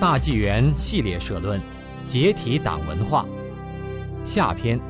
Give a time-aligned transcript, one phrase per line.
[0.00, 1.60] 大纪元系列社论：
[2.06, 3.26] 解体党文化。
[4.24, 4.80] 下篇：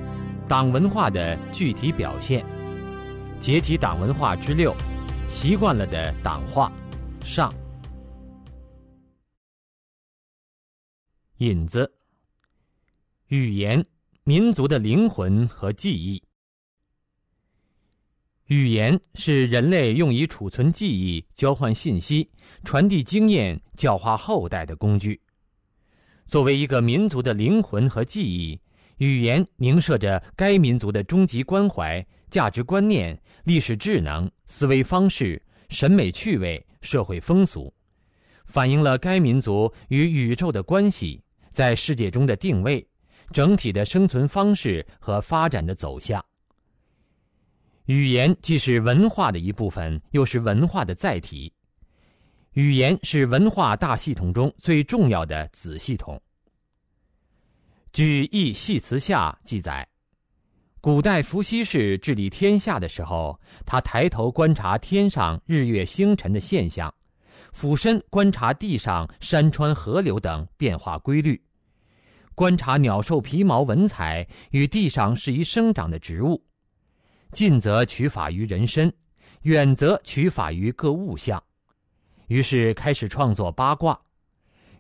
[0.47, 2.47] 党文化的具体表现。
[3.41, 4.73] 解体党文化之六：
[5.29, 6.71] 习惯了的党化。
[7.25, 7.53] 上。
[11.39, 11.93] 引子：
[13.27, 13.85] 语言，
[14.23, 16.23] 民族的灵魂和记忆。
[18.51, 22.29] 语言是人类用以储存记忆、交换信息、
[22.65, 25.21] 传递经验、教化后代的工具。
[26.27, 28.61] 作为一个民族的灵魂和记忆，
[28.97, 37.73] 语言凝摄着该民族的终极关怀、价值观念、历史智能、思维方式、审美趣味、社会风俗，
[38.47, 42.85] 反映了该民族与宇宙的关系，在世界中的定位、
[43.33, 46.21] 整体的生存方式和发展的走向。
[47.91, 51.53] 语言既是文化的一部分，又是文化的载体。
[52.53, 56.23] 语言是文化大系统中最重要的子系统。
[57.93, 59.85] 据《易系辞下》记载，
[60.81, 66.95] 古代伏羲氏治理天下的时候，他抬头观察天上日月星辰的现象，
[67.53, 71.43] 俯身观察地上山川河流等变化规律，
[72.37, 76.41] 观察鸟兽皮毛纹彩与地上适宜生长的植物。
[77.33, 78.93] 近则取法于人身，
[79.43, 81.43] 远则取法于各物象，
[82.27, 83.99] 于是开始创作八卦，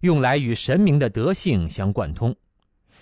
[0.00, 2.34] 用来与神明的德性相贯通，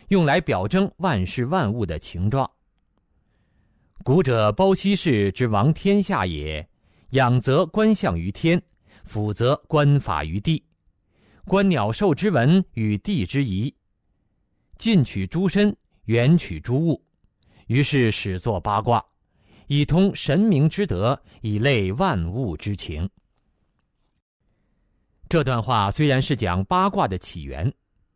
[0.09, 2.49] 用来表征万事万物的情状。
[4.05, 6.67] 古者包羲氏之王天下也，
[7.11, 8.63] 仰则观象于天，
[9.05, 10.63] 俯则观法于地，
[11.47, 13.75] 观鸟兽之文与地之宜，
[14.77, 17.03] 近取诸身，远取诸物，
[17.67, 19.05] 于是始作八卦。
[19.69, 23.09] 以通神明之德，以类万物之情。
[25.29, 27.71] 这段话虽然是讲八卦的起源，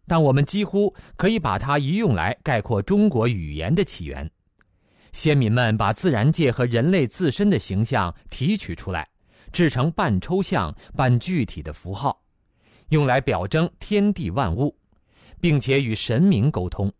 [0.06, 4.28] 但我们几乎可以把它一用来概括中国语言的起源。
[5.12, 9.06] 先民们把自然界和人类自身的形象提取出来，
[9.52, 12.18] 制成半抽象半具体的符号，
[12.88, 14.74] 用来表征天地万物，
[15.38, 16.90] 并且与神明沟通。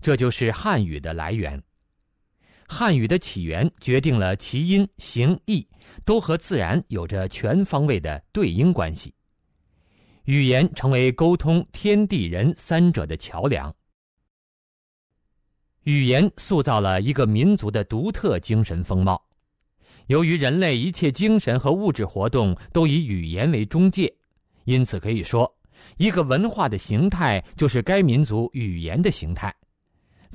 [0.00, 1.62] 这就是汉语的来源。
[2.68, 5.66] 汉语的起源决定了其音、形、意
[6.04, 9.14] 都和自然有着全方位的对应关系。
[10.24, 13.72] 语言成为沟通天地人三者的桥梁。
[15.84, 19.24] 语言塑造了一个民族的独特精神风貌。
[20.08, 24.12] 由于人类一切精神和物质活动都以语言为中介，
[24.64, 25.52] 因此可以说，
[25.96, 29.54] 一个文化的形态就是该民族语言的形态。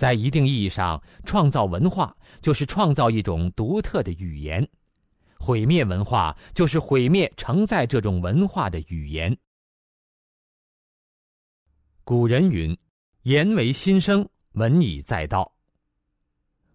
[0.02, 4.66] 在一定意义上，创造文化就是创造一种独特的语言；
[5.38, 9.38] 毁灭文化就是毁灭承载这种文化的语言。
[12.04, 12.76] 古人云
[13.30, 15.54] ：“言为心声，文以载道。”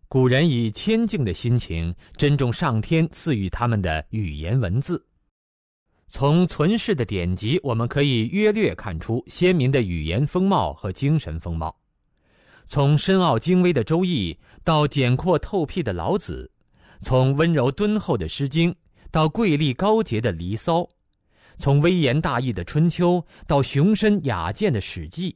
[0.06, 5.04] 古人以谦敬的心情珍重上天赐予他们的语言文字。
[6.06, 11.76] 从存世的典籍，我们可以约略看出先民的语言风貌和精神风貌。
[12.68, 14.32] 从深奥精微的《周易》
[14.64, 16.50] 到简阔透辟的《老子》，
[17.00, 18.72] 从温柔敦厚的《诗经》
[19.12, 20.80] 到瑰丽高洁的《离骚》，
[21.58, 25.32] 从微言大义的《春秋》到雄深雅健的《史记》，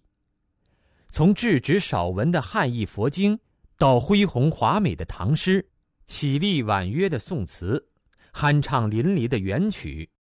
[1.09, 3.39] 从质直少文的汉译佛经
[3.79, 5.65] 到恢宏华美的唐诗，
[6.07, 7.87] 绮丽婉约的宋词，
[8.35, 10.11] 酣畅淋漓的元曲。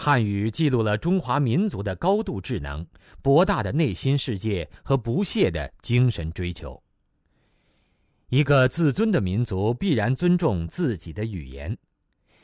[0.00, 2.86] 汉语记录了中华民族的高度智能、
[3.20, 6.80] 博大的内心世界和不懈的精神追求。
[8.28, 11.76] 一个自尊的民族必然尊重自己的语言，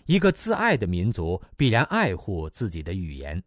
[0.06, 3.40] 一个自爱的民族必然爱护自己的语言，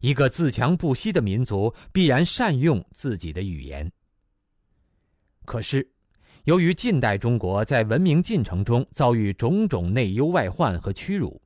[0.00, 3.90] 一个自强不息的民族必然善用自己的语言。
[5.46, 5.90] 可是，
[6.44, 11.41] 由于近代中国在文明进程中遭遇种种内忧外患和屈辱。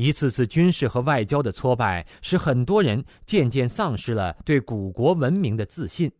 [0.00, 6.10] 一次次军事和外交的挫败，使很多人渐渐丧失了对古国文明的自信，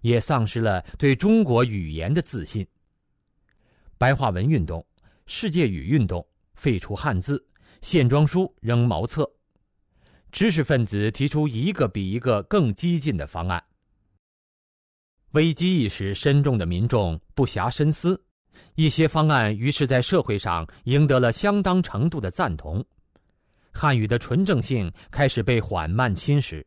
[0.00, 2.66] 也丧失了对中国语言的自信。
[3.98, 4.82] 白话文运动、
[5.26, 7.44] 世界语运动废除汉字、
[7.82, 9.30] 线装书扔茅厕，
[10.30, 13.62] 知识分子提出一个比一个更激进的方案。
[15.32, 18.18] 危机意识深重的民众不暇深思，
[18.74, 22.82] 一些方案于是在社会上赢得了相当程度的赞同。
[23.72, 26.64] 汉语的纯正性开始被缓慢侵蚀。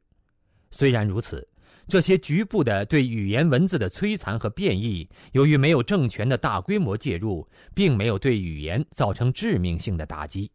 [0.72, 1.48] 虽然如此，
[1.88, 10.52] 这些局部的对语言文字的摧残和变异，由于没有政权的大规模介入，并没有对语言造成致命性的打击。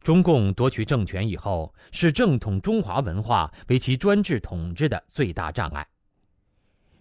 [0.00, 5.86] 中共夺取政权以后，视正统中华文化为其专制统治的最大障碍。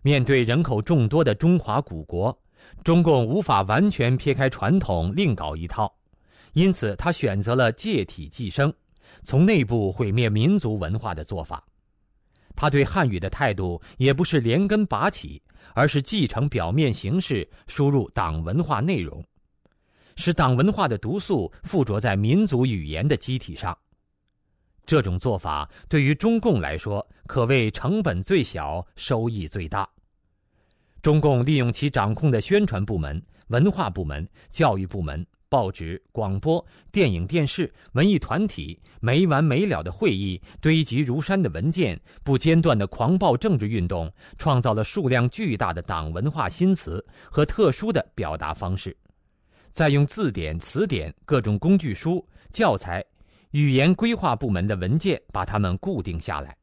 [0.04, 2.38] 面对人口众多的中华古国，
[2.84, 5.97] 中共无法完全撇开传统另搞一套，
[6.58, 8.74] 因此他选择了借体寄生，
[9.22, 11.64] 从内部毁灭民族文化的做法。
[12.56, 15.40] 他对汉语的态度也不是连根拔起，
[15.76, 19.24] 而是继承表面形式，输入党文化内容。
[20.16, 23.78] 使党文化的毒素附着在民族语言的机体上，
[24.84, 29.88] 这种做法对于中共来说可谓成本最小、收益最大。
[31.04, 48.96] 中共利用其掌控的宣传部门、文化部门、教育部门、报纸、广播、电影、电视、文艺团体没完没了的会议、堆积如山的文件、不间断的狂暴政治运动，创造了数量巨大的党文化新词和特殊的表达方式。
[49.72, 53.04] 再用字典、词典、各种工具书、教材、
[53.52, 56.58] 语言规划部门的文件把它们固定下来。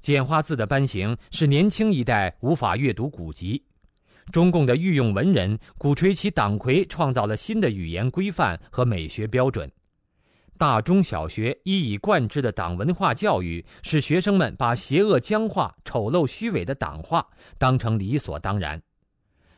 [0.00, 3.64] 简化字的颁行使年轻一代无法阅读古籍，
[4.32, 9.70] 中共的御用文人鼓吹其党魁创造了新的语言规范和美学标准。
[10.56, 17.26] 大中小学一以贯之的党文化教育，使学生们把邪恶僵化、丑陋虚伪的党话
[17.58, 18.80] 当成理所当然。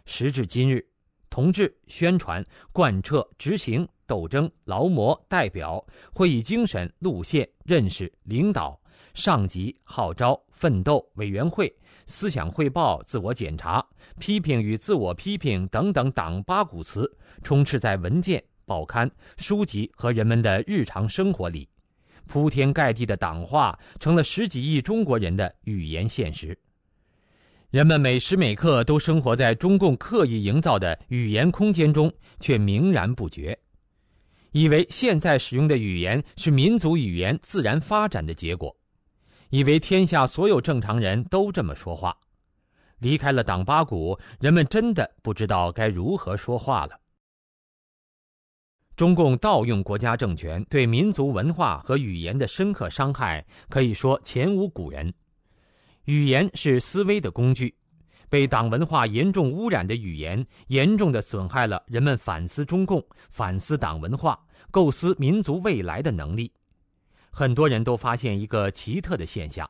[0.05, 0.87] 时至今日。
[1.31, 5.81] 同志宣传、贯彻、执行、斗争、劳模、代表、
[6.13, 8.77] 会议精神、路线、认识、领导、
[9.15, 11.73] 上级、号召、奋斗、委员会、
[12.11, 13.83] 思想汇报、自我检查、
[14.19, 17.09] 批评与自我批评等等党八股词，
[17.45, 21.69] 充斥在文件、报刊、书籍和人们的日常生活里，
[22.27, 26.59] 铺天盖地的党话成了十几亿中国人的语言现实。
[27.71, 33.57] 人们每时每刻都生活在中共刻意营造的语言空间中，却明然不觉，
[34.51, 38.77] 以为现在使用的语言是民族语言自然发展的结果，
[39.51, 42.17] 以为天下所有正常人都这么说话。
[42.99, 46.99] 离开了党八股，人们真的不知道该如何说话了。
[48.95, 55.13] 中共盗用国家政权对民族文化和语言的深刻伤害，可以说前无古人。
[56.05, 57.75] 语言是思维的工具，
[58.29, 64.39] 被党文化严重污染的语言，严重的损害了人们反思中共、反思党文化、
[64.71, 66.53] 构思民族未来的能力。
[67.31, 69.69] 很多人都发现一个奇特的现象：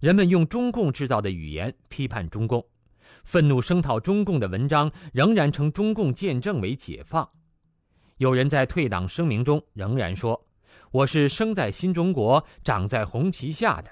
[0.00, 2.64] 人们用中共制造的语言批判中共，
[3.24, 7.28] 愤怒声讨中共的文章仍然称中共见证为解放。
[8.18, 10.46] 有人在退党声明中仍然说
[10.92, 13.90] ：“我是生在新中国、长在红旗下的。”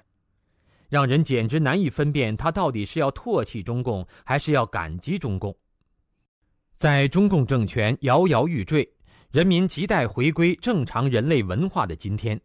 [0.91, 5.57] 让人简直难以分辨，他到底是要唾弃中共，还是要感激中共。
[6.77, 8.89] 在中共政权摇摇欲坠、
[9.31, 12.41] 人民亟待回归正常人类文化的今天，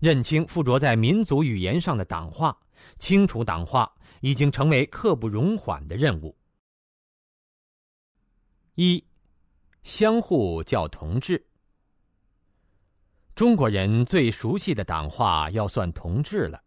[0.00, 2.58] 认清附着在民族语言上的党化，
[2.98, 3.90] 清除党化，
[4.22, 6.34] 已经成为刻不容缓的任务。
[8.76, 9.04] 一，
[9.82, 11.46] 相互叫同志。
[13.34, 16.62] 中国人最熟悉的党话要算同志了。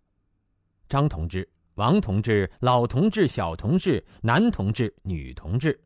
[0.87, 5.79] 张同志、王同志、老同志、小同志、男同志、女同志、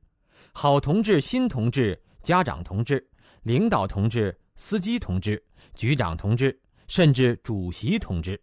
[0.51, 3.05] 好同志、新同志、家长同志、
[3.43, 5.41] 领导同志、司机同志、
[5.75, 6.57] 局长同志，
[6.87, 8.39] 甚至主席同志。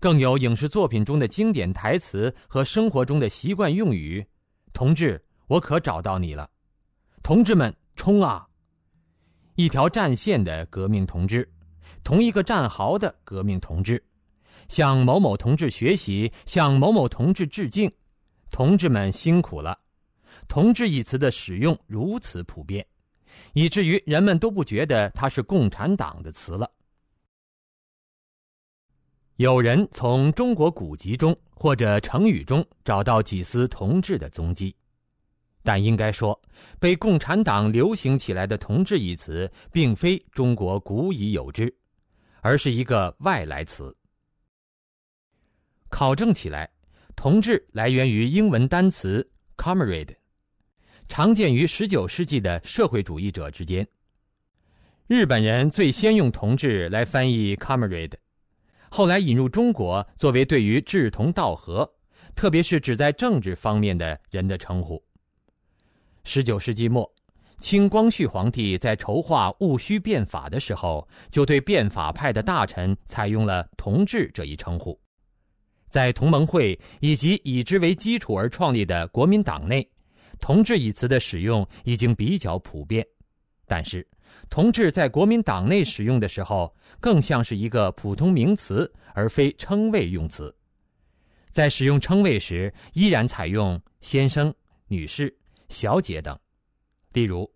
[0.00, 4.26] 更有影视作品中的经典台词和生活中的习惯用语
[4.74, 6.50] ：“同志，我可找到你了
[7.22, 8.46] ！”“同志们，冲啊！”
[9.56, 11.50] 一条战线的革命同志，
[12.02, 14.04] 同一个战壕的革命同志。
[14.68, 17.90] 向某某同志学习，向某某同志致敬，
[18.50, 19.78] 同志们辛苦了。
[20.48, 22.86] 同志一词的使用如此普遍，
[23.52, 26.70] 以至于人们都不觉得它是共产党的词了。
[29.36, 34.72] 有人从中国古籍中或者成语中找到几丝同志的踪迹，
[35.64, 36.40] 但应该说，
[36.78, 41.74] 被共产党流行起来的“同志”一词，并非中国古已有之，
[42.42, 43.96] 而是一个外来词。
[45.88, 46.70] 考证起来
[47.16, 50.14] ，“同志”来源于英文单词 “comrade”，
[51.08, 53.84] 常见于19世纪的社会主义者之间。
[55.08, 58.12] 日本人最先用“同志”来翻译 “comrade”，
[58.96, 61.92] 后来引入中国，作为对于志同道合，
[62.36, 65.02] 特别是指在政治方面的人的称呼。
[66.24, 67.12] 19世纪末，
[67.58, 74.96] 清光绪皇帝在筹划戊戌变法的时候，就对变法派的大臣采用了“同志”这一称呼。
[75.88, 79.84] 在同盟会以及以之为基础而创立的国民党内
[80.38, 83.04] ，“同志”一词的使用已经比较普遍，
[83.66, 84.06] 但是
[84.48, 90.54] 同志在国民党内使用的时候，更像是一个普通名词，而非称谓用词。
[91.50, 94.52] 在使用称谓时，依然采用先生、
[94.88, 95.34] 女士、
[95.68, 96.38] 小姐等。
[97.12, 97.48] 例如，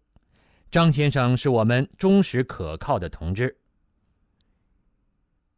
[0.71, 3.57] 张先生是我们忠实可靠的同志。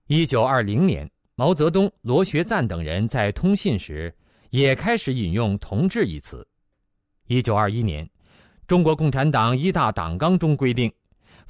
[0.06, 4.14] 一九二零年，毛泽东、罗学赞等人在通信时
[4.50, 6.46] 也开始引用“同志”一词。
[7.28, 8.08] 一九二一年，
[8.66, 10.92] 中国共产党一大党纲中规定。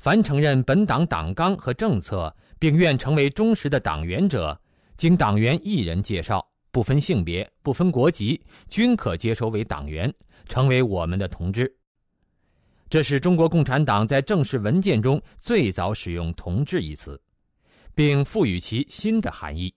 [0.00, 4.58] 凡承认本党党纲和政策，并愿成为忠实的党员者，
[4.96, 6.42] 经党员一人介绍，
[6.72, 10.10] 不分性别、不分国籍，均可接收为党员，
[10.48, 11.70] 成为我们的同志。
[12.88, 17.20] 这是中国共产党在正式文件中最早使用“同志”一词，
[17.94, 19.70] 并赋予其新的含义。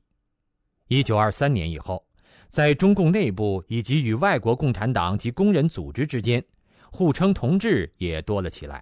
[0.87, 2.01] 一九二三年以后，
[2.47, 6.41] 在中共内部以及与外国共产党及工人组织之间，
[6.89, 8.81] 互称“同志”也多了起来。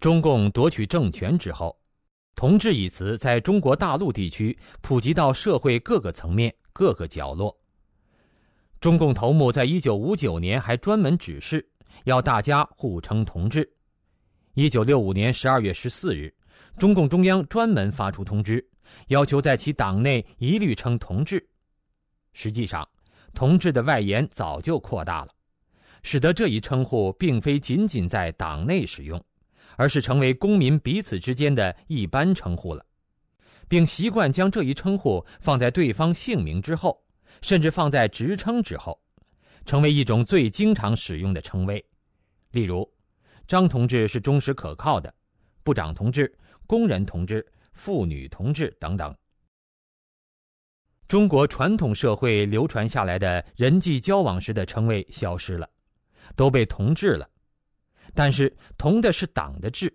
[0.00, 1.78] 中共夺取政权之后
[2.34, 7.54] ，“同志”一词在中国大陆地区普及到社会各个层面、各个角落。
[8.80, 11.68] 中共头目在一九五九年还专门指示
[12.04, 13.70] 要大家互称“同志”。
[14.54, 16.34] 一九六五年十二月十四日，
[16.78, 18.66] 中共中央专门发出通知，
[19.08, 21.46] 要求在其党内一律称“同志”。
[22.32, 22.88] 实际上
[23.34, 25.28] ，“同志”的外延早就扩大了，
[26.02, 29.22] 使得这一称呼并非仅仅在党内使用。
[29.80, 32.84] 而是成为公民彼此之间的一般称呼了，
[33.66, 37.02] 并习惯将这一称呼放在对方姓名之后，
[37.40, 39.00] 甚至放在职称之后，
[39.64, 41.82] 成为一种最经常使用的称谓。
[42.50, 42.86] 例如，
[43.48, 45.10] 张同志是忠实可靠的，
[45.62, 46.30] 部长同志、
[46.66, 49.16] 工人同志、妇女同志等等。
[51.08, 55.66] 中国传统社会流传下来的人际交往时的称谓消失了，
[56.36, 57.26] 都被同志了。
[58.14, 59.92] 但是同的是党的志，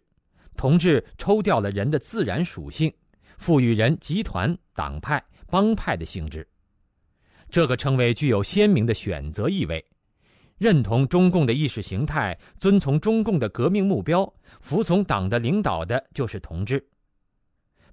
[0.55, 2.93] 同志抽掉了人的自然属性，
[3.37, 6.47] 赋予人集团、党派、帮派的性质。
[7.49, 9.83] 这个称谓具有鲜明的选择意味，
[10.57, 14.31] 认同中共的意识形态，遵从中共的革命目标，
[14.61, 16.85] 服从党的领导的就是同志。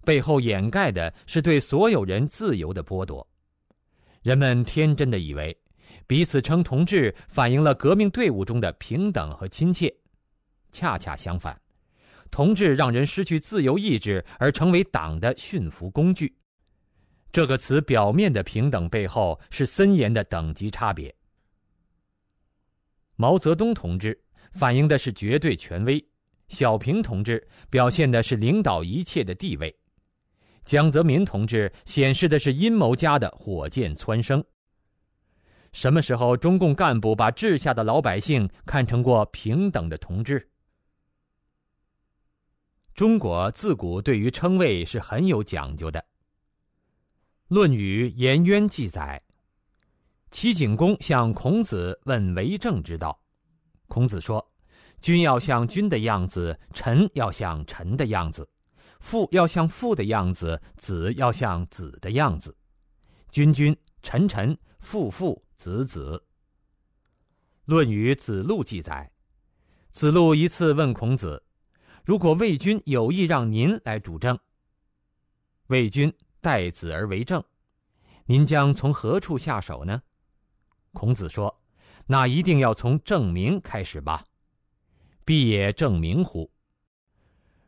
[0.05, 3.27] 背后掩盖的是对所有人自由的剥夺。
[4.23, 5.57] 人们天真的以为，
[6.07, 9.93] 彼此称同志，反映了革命队伍中的平等和亲切。
[10.73, 11.57] 恰恰相反，
[12.31, 16.35] 同志让人失去自由意志，而成为党的驯服工具。
[17.31, 21.15] 这个词表面的平等背后是森严的等级差别。
[23.17, 24.19] 毛泽东同志
[24.53, 26.05] 反映的是绝对权威，
[26.49, 29.75] 小平同志表现的是领导一切的地位，
[30.65, 34.45] 江泽民同志显示的是阴谋家的火箭蹿升。
[35.73, 40.47] 什么时候中共干部把治下的老百姓看成过平等的同志？
[42.95, 45.99] 中国自古对于称谓是很有讲究的。
[47.49, 49.23] 《论语·颜渊》记载：
[50.31, 53.19] 齐景公向孔子问为政之道，
[53.87, 54.47] 孔子说
[55.01, 58.47] ：“君要像君的样子，臣要像臣的样子，
[59.01, 62.55] 父要像父的样子，子要像子的样子，
[63.31, 66.23] 君君，臣臣，父父，子子。”
[67.65, 69.11] 《论语·子路》记载：
[69.91, 71.43] 子路一次问孔子。
[72.05, 74.37] 如果魏军有意让您来主政，
[75.69, 77.43] 魏军待子而为政，
[78.27, 80.03] 您将从何处下手呢？
[80.93, 81.63] 孔子说
[82.07, 84.25] ：“那一定要从证明开始吧。
[85.25, 86.51] 必也正名乎？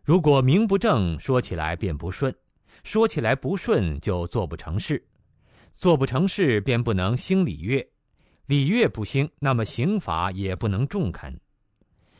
[0.02, 2.32] 如果名不正，说起来便不顺；
[2.82, 4.96] 说起来不顺，就做不成事；
[5.76, 7.80] 做不成事，便不能兴礼乐；
[8.46, 11.40] 礼乐不兴，那么刑法也不能重肯。”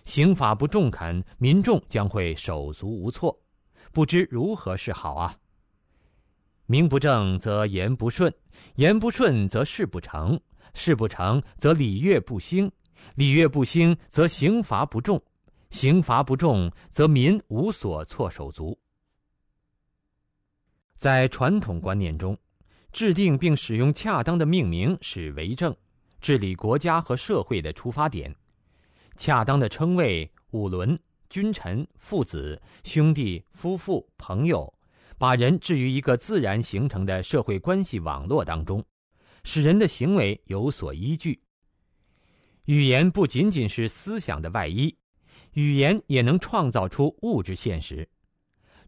[0.04, 3.38] 刑法不重肯，民众将会手足无措，
[3.92, 5.36] 不知如何是好啊！
[6.66, 8.32] 名不正则言不顺，
[8.76, 10.38] 言不顺则事不成，
[10.74, 12.70] 事不成则礼乐不兴，
[13.14, 15.22] 礼乐不兴则刑罚不重，
[15.70, 18.78] 刑罚不重则民无所措手足。
[20.94, 22.38] 在传统观念中，
[22.92, 25.74] 制定并使用恰当的命名是为政、
[26.20, 28.34] 治理国家和社会的出发点。
[29.16, 30.98] 恰当的称谓，五伦、
[31.30, 34.72] 君臣、父子、兄弟、夫妇、朋友，
[35.18, 38.84] 把人置于一个自然形成的社会关系网络当中，
[39.44, 41.40] 使人的行为有所依据。
[42.64, 44.96] 语言不仅仅是思想的外衣，
[45.52, 48.08] 语言也能创造出物质现实。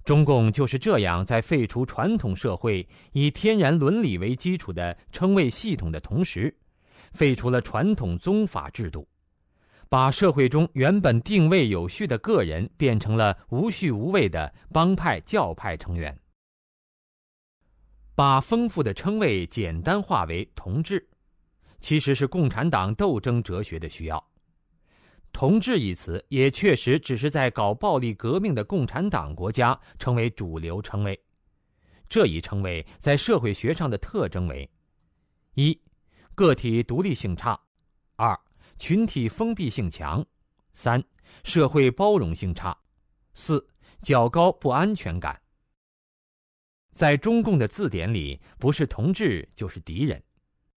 [0.03, 6.57] 中共就是这样，在废除传统社会以天然伦理为基础的称谓系统的同时，
[7.13, 9.07] 废除了传统宗法制度。
[9.89, 16.19] 把社会中原本定位有序的个人变成了无序无位的帮派教派成员，
[18.15, 21.09] 把丰富的称谓简单化为同志，
[21.81, 24.23] 其实是共产党斗争哲学的需要。
[25.33, 31.21] 同志一词也确实只是在搞暴力革命的共产党国家成为主流称谓。
[32.09, 34.69] 这一称谓在社会学上的特征为：
[35.55, 35.79] 一、
[36.35, 37.55] 个体独立性差；
[38.17, 38.39] 二、
[38.79, 40.23] 群体封闭性强；
[40.73, 41.03] 三、
[41.45, 42.73] 社会包容性差；
[43.35, 43.67] 四、
[44.01, 45.41] 较高不安全感。
[46.93, 50.23] 在中共的字典里，不是同志就是敌人，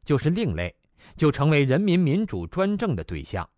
[0.04, 0.76] 就是另类，
[1.16, 3.50] 就成为人民民主专政的对象。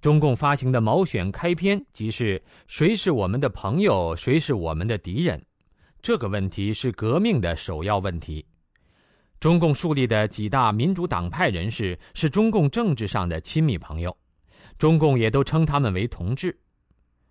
[0.00, 5.44] 中共发行的毛选开篇即是“谁是我们的朋友，谁是我们的敌人”，
[6.00, 8.46] 这个问题是革命的首要问题。
[9.40, 14.14] 中共树立的几大民主党派人士是中共政治上的亲密朋友，
[14.76, 16.54] 中共也都称他们为同志。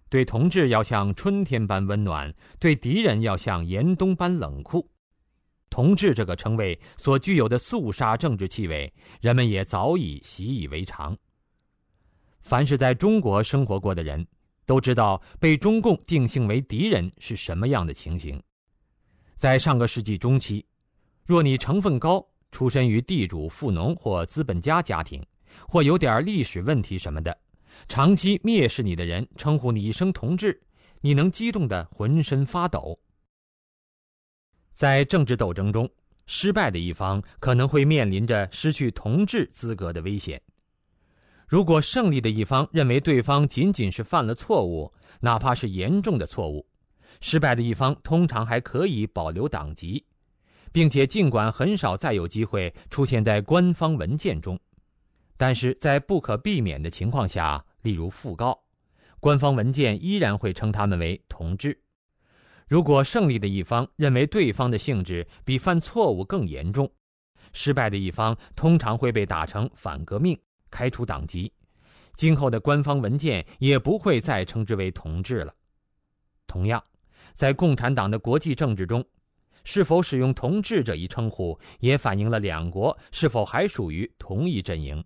[0.10, 4.90] 对同志要像春天般温暖，对敌人要像严冬般冷酷。
[5.70, 11.16] 同志这个称谓所具有的肃杀政治气味，人们也早已习以为常。
[12.42, 14.26] 凡是在中国生活过的人，
[14.66, 18.42] 都知道被中共定性为敌人是什么样的情形。
[19.36, 20.66] 在上个世纪中期，
[21.30, 25.24] 若你成分高，出身于地主、富农或资本家家庭，
[25.68, 27.38] 或有点历史问题什么的，
[27.88, 30.60] 长期蔑视你的人称呼你一声“同志”，
[31.02, 33.00] 你能激动得浑身发抖。
[34.72, 35.88] 在政治斗争中，
[36.26, 40.42] 失败的一方可能会面临着失去同志资格的危险。
[41.48, 46.66] 如果胜利的一方认为对方仅仅是犯了错误，哪怕是严重的错误，
[47.22, 50.04] 失败的一方通常还可以保留党籍，
[50.72, 54.60] 并且尽管很少再有机会出现在官方文件中，
[55.38, 58.60] 但是在不可避免的情况下，例如讣告，
[59.20, 61.80] 官方文件依然会称他们为同志。
[62.68, 66.92] 如果胜利的一方认为对方的性质比犯错误更严重，
[67.52, 70.40] 失败的一方通常会被打成反革命。
[70.70, 71.52] 开除党籍，
[72.14, 75.52] 今后的官方文件也不会再称之为同志了。
[76.46, 76.84] 同样，
[77.34, 79.04] 在共产党的国际政治中，
[79.64, 85.04] 是否使用“同志”这一称呼，也反映了两国是否还属于同一阵营。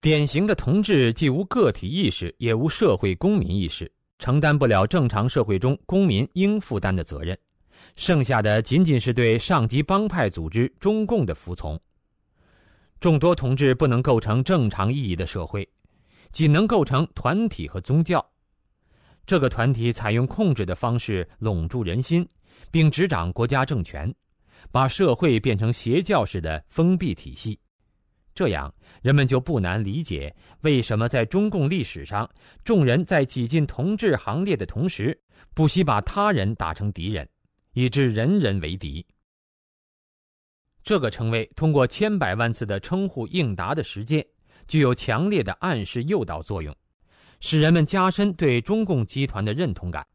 [0.00, 7.38] 典型的同志既无个体意识，也无社会公民意识，承担不了正常社会中公民应负担的责任，
[7.94, 11.80] 剩下的仅仅是对上级帮派组织中共的服从。
[12.98, 15.68] 众多同志不能构成正常意义的社会，
[16.32, 18.24] 仅能构成团体和宗教。
[19.24, 22.28] 这个团体采用控制的方式笼住人心，
[22.70, 24.12] 并执掌国家政权，
[24.70, 27.58] 把社会变成邪教式的封闭体系。
[28.34, 32.28] 这样，人们就不难理解为什么在中共历史上，
[32.64, 35.18] 众人在挤进同志行列的同时，
[35.54, 37.28] 不惜把他人打成敌人，
[37.74, 39.06] 以致人人为敌。
[40.82, 44.26] 这个称谓通过千百万次的称呼应答的实践，
[44.66, 46.74] 具有强烈的暗示诱导作用，
[47.42, 50.06] 使人们加深对中共集团的认同感。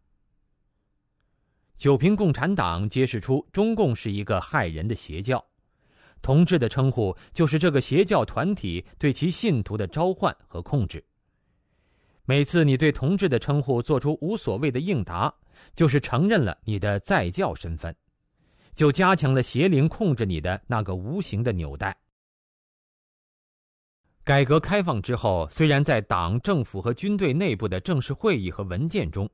[1.75, 5.45] 九平共产党揭示出中共是一个害人的邪教，
[6.21, 11.03] 同志的称呼就是这个邪教团体对其信徒的召唤和控制。
[12.23, 15.31] 每次你对同志的称呼做出无所谓的应答，
[15.75, 17.93] 就是承认了你的在教身份。
[18.73, 21.97] 就加强了邪灵控制你的那个无形的纽带。
[24.27, 29.29] 改革开放之后，虽然在党、政府和军队内部的正式会议和文件中，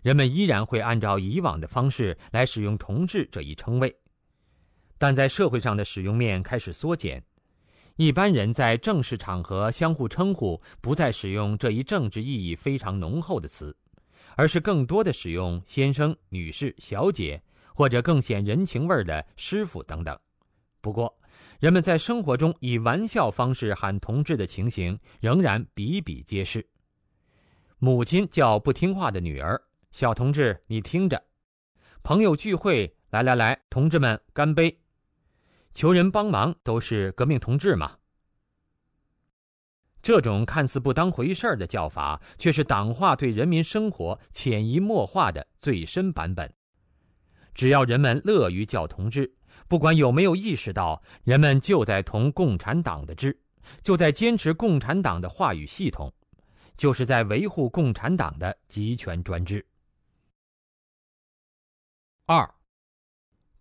[0.00, 3.94] 人们依然会按照以往的方式来使用“同志”这一称谓，
[4.96, 7.22] 但在社会上的使用面开始缩减，
[7.96, 13.76] 一般人在正式场合相互称呼不再使用这一政治意义非常浓厚的词，
[14.36, 17.38] 而是更多的使用“先生”“女士”“小姐”。
[17.76, 20.18] 或者更显人情味儿的师傅等等，
[20.80, 21.14] 不过，
[21.60, 26.66] 人们在生活中以玩笑方式喊同志的情形仍然比比皆是。
[27.78, 29.60] 母亲叫不听话的女儿
[29.92, 31.22] ：“小同志，你听着。”
[32.02, 34.80] 朋友聚会，来来来，同志们干杯！
[35.74, 37.94] 求人帮忙都是革命同志嘛。
[40.00, 46.50] 这种看似不当回事儿的叫法，却是党化对人民生活潜移默化的最深版本。
[47.54, 49.30] 只要人们乐于叫同志，
[49.68, 53.38] 不管有没有意识到，人们就在同共产党的志，
[53.82, 56.12] 就在坚持共产党的话语系统，
[56.76, 59.64] 就是在维护共产党的集权专制。
[62.26, 62.54] 二，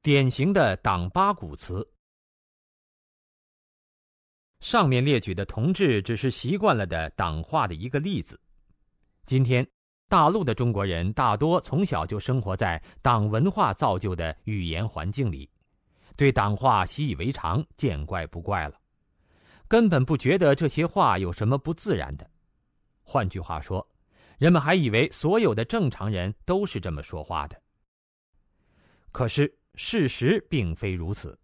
[0.01, 1.87] 典型的党八股词。
[4.61, 8.39] 上面列举的同志只是习惯了的党化的一个例子。
[9.25, 9.65] 今天，
[10.09, 15.49] 大陆的中国人大多从小就生活在党文化造就的语言环境里，
[16.19, 18.77] 对党话习以为常，见怪不怪了，
[19.69, 22.29] 根本不觉得这些话有什么不自然的。
[23.03, 23.87] 换句话说，
[24.37, 27.57] 人们还以为所有的正常人都是这么说话的。
[29.13, 31.39] 可是事实并非如此。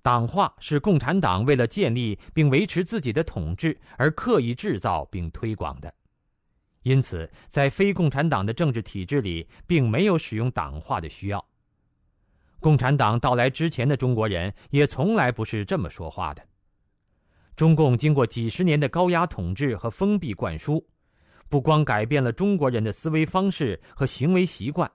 [0.00, 5.92] 党化是共产党为了建立并维持自己的统治而刻意制造并推广的，
[6.82, 11.44] 因此在非共产党的政治体制里，并没有使用党化的需要。
[12.60, 16.46] 共产党到来之前的中国人也从来不是这么说话的。
[17.56, 20.86] 中共经过几十年的高压统治和封闭灌输，
[21.48, 24.90] 不光改变了中国人的思维方式和行为习惯，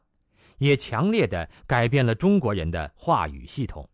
[0.60, 3.88] 也强烈的改变了中国人的话语系统。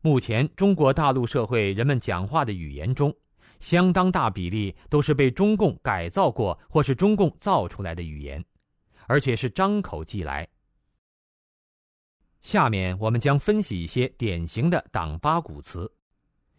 [0.00, 3.14] 目前，中国大陆社会人们讲话的语言中，
[3.60, 8.44] 相当大比例都是被中共改造过或是中共造出来的语言，
[9.06, 10.48] 而且是张口即来。
[12.42, 15.90] 下面我们将分析一些典型的党八股词。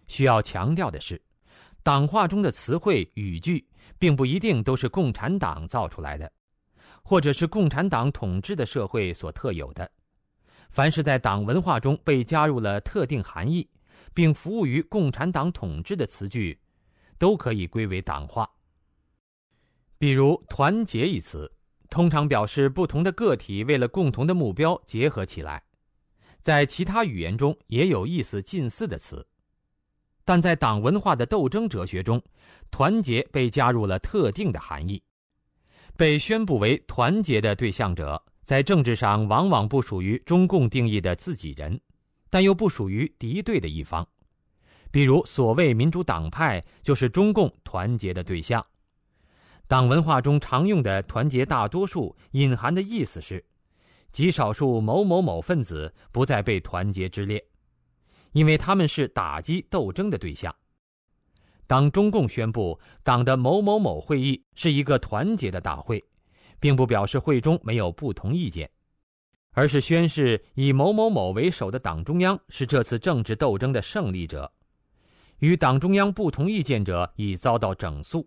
[0.07, 1.21] 需要强调的是，
[1.83, 3.63] 党话中的词汇语句，
[3.99, 6.31] 并不一定都是共产党造出来的，
[7.03, 9.89] 或者是共产党统治的社会所特有的。
[10.69, 13.69] 凡是在党文化中被加入了特定含义，
[14.13, 16.57] 并服务于共产党统治的词句，
[17.17, 18.49] 都可以归为党化。
[19.97, 21.51] 比如“团结”一词，
[21.89, 25.61] 通常表示不同的个体为了共同的目标结合起来。
[26.43, 29.25] 在其他语言中也有意思近似的词，
[30.23, 32.21] 但在党文化的斗争哲学中
[32.69, 35.01] ，“团结”被加入了特定的含义。
[35.97, 38.21] 被宣布为团结的对象者。
[38.43, 41.79] 在政治上，往往不属于中共定义的自己人，
[42.29, 44.05] 但又不属于敌对的一方。
[44.91, 48.65] 比如，所谓民主党派，就是中共团结的对象。
[49.65, 53.45] 党文化中常用的“团结大多数”，隐含的意思是，
[54.13, 57.45] 极少数某某某分子不再被团结之列，
[58.31, 60.55] 因为他们是打击斗争的对象。
[61.67, 66.01] 当中共宣布党的某某某会议是一个团结的大会。
[66.59, 68.71] 并不表示会中没有不同意见，
[69.51, 74.49] 而是宣示以某某某为首的党中央是这次政治斗争的胜利者，
[75.39, 78.25] 与党中央不同意见者已遭到整肃，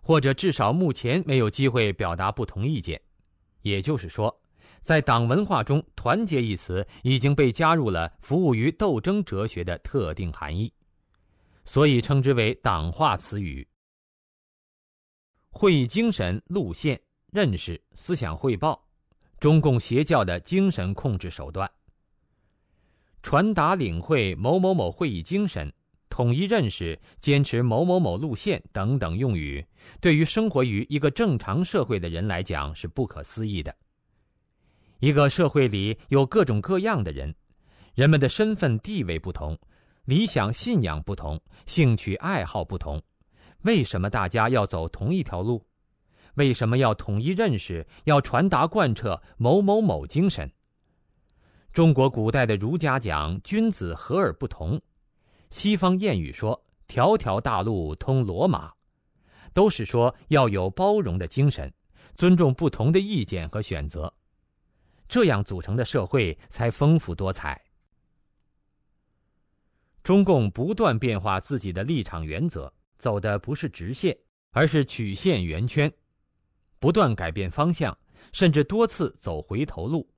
[0.00, 3.02] 或者至少目前没有机会表达不同意见。
[3.62, 4.40] 也就是说，
[4.86, 10.72] 在党文化中，“团结”一词已经被加入了服务于斗争哲学的特定含义，
[11.64, 13.66] 所以称之为党化词语。
[15.50, 17.00] 会议精神路线。
[17.32, 18.80] 认识、思想汇报，
[19.40, 21.68] 中共邪教的精神控制手段。
[23.22, 25.70] 传达、领会某某某会议精神、
[26.08, 29.62] 统一认识、坚持某某某路线等等用语，
[30.00, 33.74] 对于生活于一个正常社会的人来讲是不可思议的。
[34.98, 37.34] 一个社会里有各种各样的人，
[37.94, 39.58] 人们的身份地位不同，
[40.04, 43.00] 理想信仰不同，兴趣爱好不同，
[43.62, 45.62] 为什么大家要走同一条路？
[46.34, 47.86] 为什么要统一认识？
[48.04, 50.50] 要传达贯彻某某某精神？
[51.72, 54.80] 中国古代的儒家讲“君子和而不同”，
[55.50, 58.72] 西方谚语说“条条大路通罗马”，
[59.52, 61.70] 都是说要有包容的精神，
[62.14, 64.12] 尊重不同的意见和选择，
[65.08, 67.60] 这样组成的社会才丰富多彩。
[70.02, 74.16] 中共不断变化自己的立场原则，走的不是直线，
[74.50, 75.92] 而是曲线圆圈。
[76.78, 77.96] 不断改变方向，
[78.32, 80.08] 甚至多次走回头路。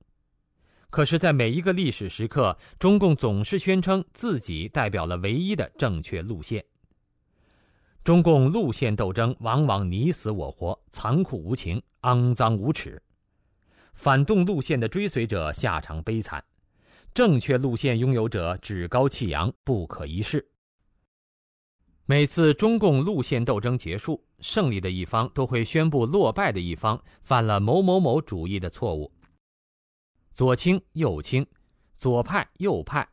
[0.91, 6.63] 可是，在每一个历史时刻，中共总是宣称自己代表了唯一的正确路线。
[8.03, 13.01] 中共路线斗争往往你死我活、残酷无情、肮脏无耻，
[13.99, 16.41] 反动路线的追随者下场悲惨，
[17.13, 20.49] 正确路线拥有者趾高气扬、不可一世。
[22.05, 29.11] 每次中共路线斗争结束，胜利的一方都会宣布落败的一方犯了某某某主义的错误。
[30.31, 31.45] 左倾右倾，
[31.97, 33.05] 左派右派，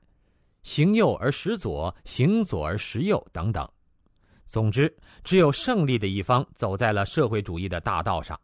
[0.63, 3.69] 行右而实左，行左而实右等等。
[4.47, 8.41] 总之，只有胜利的一方走在了社会主义的大道上。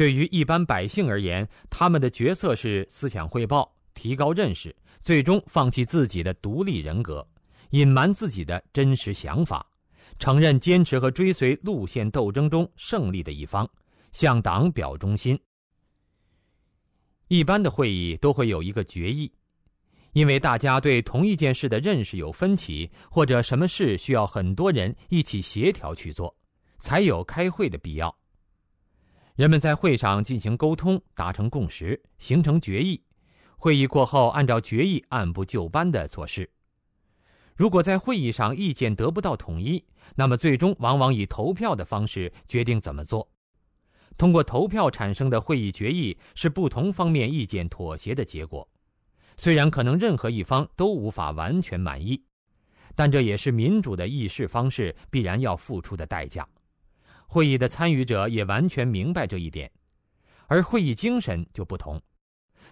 [0.00, 7.28] 对于一般百姓而言，他们的角色是思想汇报、提高认识，最终放弃自己的独立人格。
[7.72, 9.70] 隐瞒自己的真实想法，
[10.18, 13.68] 承认坚持和追随路线斗争中胜利的一方，
[14.10, 15.38] 向党表忠心。
[17.28, 19.30] 一般的会议都会有一个决议，
[20.14, 26.34] 因为大家对同一件事的认识有分歧，或者什么事需要很多人一起协调去做，
[26.78, 28.16] 才有开会的必要。
[29.40, 33.02] 人们在会上进行沟通，达成共识，形成决议。
[33.56, 36.46] 会议过后，按照决议按部就班的做事。
[37.56, 39.82] 如果在会议上意见得不到统一，
[40.14, 43.26] 那么最终往往以投票的方式决定怎么做。
[44.18, 48.68] 通过投票产生的会议决议是不同方面意见妥协的结果。
[49.38, 52.22] 虽然可能任何一方都无法完全满意，
[52.94, 56.46] 但这也是民主的议事方式必然要付出的代价。
[57.32, 59.70] 会议的参与者也完全明白这一点，
[60.48, 62.02] 而会议精神就不同，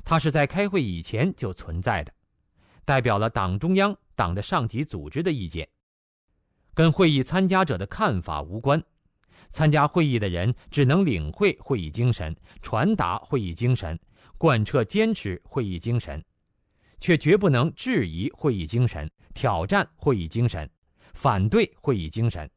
[0.04, 2.12] 它是在开会以前就存在的，
[2.84, 5.68] 代表了党中央、党的上级组织的意见，
[6.74, 8.82] 跟会议参加者的看法无关。
[9.48, 13.96] 参加会议的人只能领会会议精神，传达会议精神，
[14.38, 16.20] 贯彻坚持会议精神。
[16.98, 20.68] 却绝不能质疑会议精神、挑战会议精神、
[21.14, 22.50] 反对会议精神。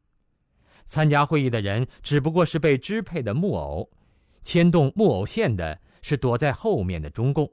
[0.91, 3.89] 参加会议的人只不过是被支配的木偶，
[4.43, 7.49] 牵动木偶线的是躲在后面的中共。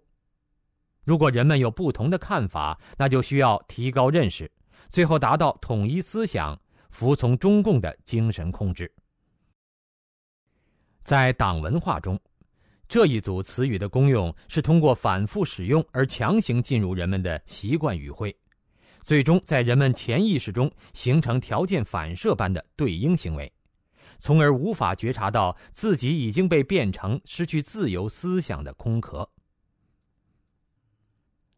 [1.05, 4.51] 如果人们有不同的看法，那就需要提高认识，
[4.91, 8.93] 最后达到统一思想，服从中共的精神控制。
[11.05, 12.21] 在党文化中。
[12.89, 18.35] 这一组词语的功用是通过反复使用而强行进入人们的习惯语汇，
[19.09, 23.51] 最终在人们潜意识中形成条件反射般的对应行为，
[24.19, 29.27] 从而无法觉察到自己已经被变成失去自由思想的空壳。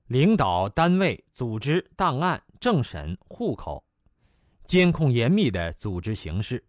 [0.06, 3.82] 领导单位、组织、档案、政审、户口，
[4.68, 6.64] 监控严密的组织形式。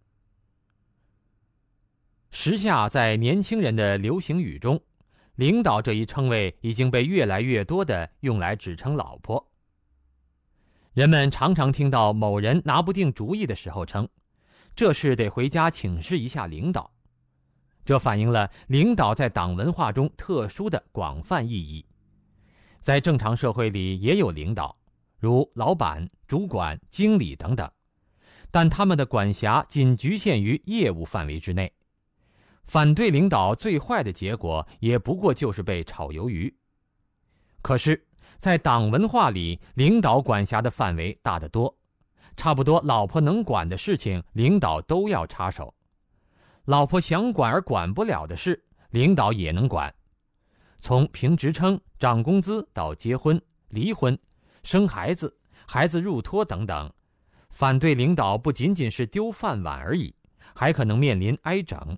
[2.32, 4.82] 时下在年轻人的流行语中
[5.38, 9.51] ，“领导”这一称谓已经被越来越多的用来指称老婆。
[10.94, 14.08] 人们常常听到某人拿不定主意的时候称
[14.76, 16.92] ：“这事得回家请示一下领导。”
[17.86, 21.86] 这反映了领导在党文化中特殊的广泛意义。
[22.82, 24.78] 在正常社会里也有领导，
[25.18, 27.70] 如老板、主管、经理等等，
[28.52, 31.72] 但他们的管辖仅局限于业务范围之内。
[32.66, 36.54] 反对领导最坏的结果，也不过就是被炒鱿鱼。
[37.62, 38.08] 可是，
[38.42, 41.78] 在党文化里，领导管辖的范围大得多，
[42.36, 45.72] 差不多老婆能管的事情，领导都要插手；
[46.66, 49.94] 老婆想管而管不了的事，领导也能管。
[50.80, 54.18] 从评职称、涨工资到结婚、离婚、
[54.64, 56.92] 生孩子、孩子入托等等，
[57.52, 60.16] 反对领导不仅仅是丢饭碗而已，
[60.56, 61.96] 还可能面临挨整。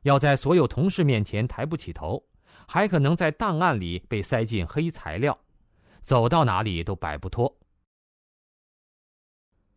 [0.00, 2.24] 要在所有同事面前抬不起头，
[2.66, 5.38] 还可能在档案里被塞进黑材料，
[6.02, 7.58] 走到哪里都摆不脱。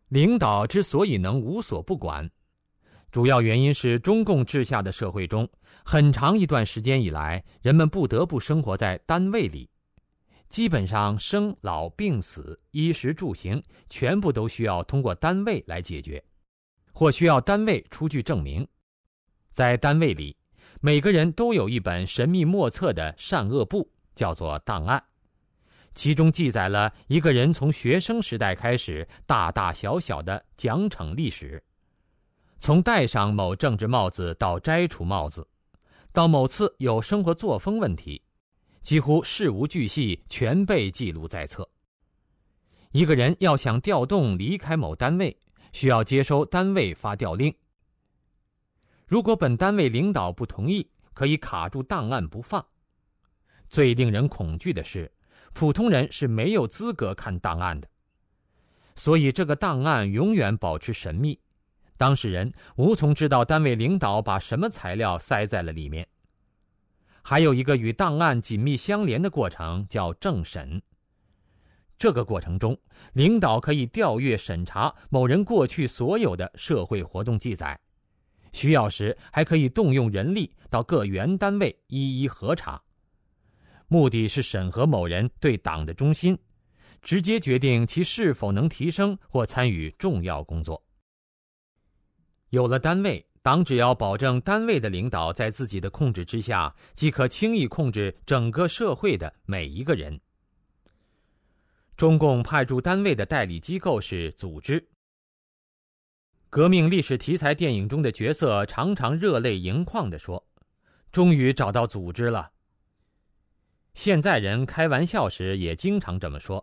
[0.08, 2.30] 领导之所以能无所不管，
[3.10, 5.48] 主要原因是中共治下的社会中，
[5.84, 9.68] 很长一段时间以来，人们不得不生活在单位里，
[10.48, 16.22] 基本上生老病死、衣食住行，全部都需要通过单位来解决，
[16.92, 18.66] 或需要单位出具证明。
[19.50, 20.36] 在单位里，
[20.80, 25.02] 每个人都有一本神秘莫测的善恶簿，叫做档案，
[25.96, 31.60] 其中记载了一个人从学生时代开始大大小小的奖惩历史，
[32.60, 35.48] 从戴上某政治帽子到摘除帽子，
[36.12, 38.22] 到某次有生活作风问题，
[38.82, 41.66] 几乎事无巨细全被记录在册。
[42.92, 45.34] 一个人要想调动离开某单位，
[45.72, 47.52] 需要接收单位发调令。
[49.06, 52.62] 如果本单位领导不同意，可以卡住档案不放。
[53.70, 55.10] 最令人恐惧的是，
[55.58, 57.88] 普通人是没有资格看档案的，
[58.94, 61.40] 所以这个档案永远保持神秘，
[61.96, 66.06] 当事人无从知道单位领导把什么材料塞在了里面。
[67.22, 70.82] 还有一个与档案紧密相连的过程叫政审。
[71.96, 72.78] 这个过程中，
[73.14, 77.80] 领导可以调阅审查某人过去所有的社会活动记载。
[78.52, 82.82] 需要时还可以动用人力到各原单位一一核查，
[83.88, 86.36] 目的是审核某人对党的忠心，
[87.02, 90.82] 直接决定其是否能提升或参与重要工作。
[92.50, 100.20] 有了单位，党只要保证单位的领导在自己的控制之下，即可轻易控制整个社会的每一个人。
[101.96, 104.88] 中共派驻单位的代理机构是组织。
[106.50, 110.44] 革命历史题材电影中的角色常常热泪盈眶地说
[111.12, 112.50] ：“终于找到组织了。”
[113.96, 116.62] 现在人开玩笑时也经常这么说：“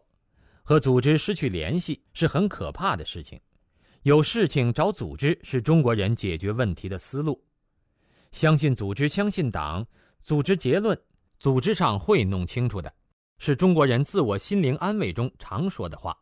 [0.62, 3.42] 和组织失去联系是很可怕的事情。
[4.04, 7.44] 有事情找组织是中国人解决问题的思路。
[8.32, 9.84] 相信组织，相信党，
[10.22, 10.98] 组织结论，
[11.40, 12.94] 组织上会弄清楚的，
[13.40, 16.16] 是中国人自我心灵安慰中常说的话。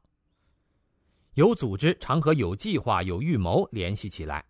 [1.33, 4.43] 有组织常和有计划、有预谋联系起来。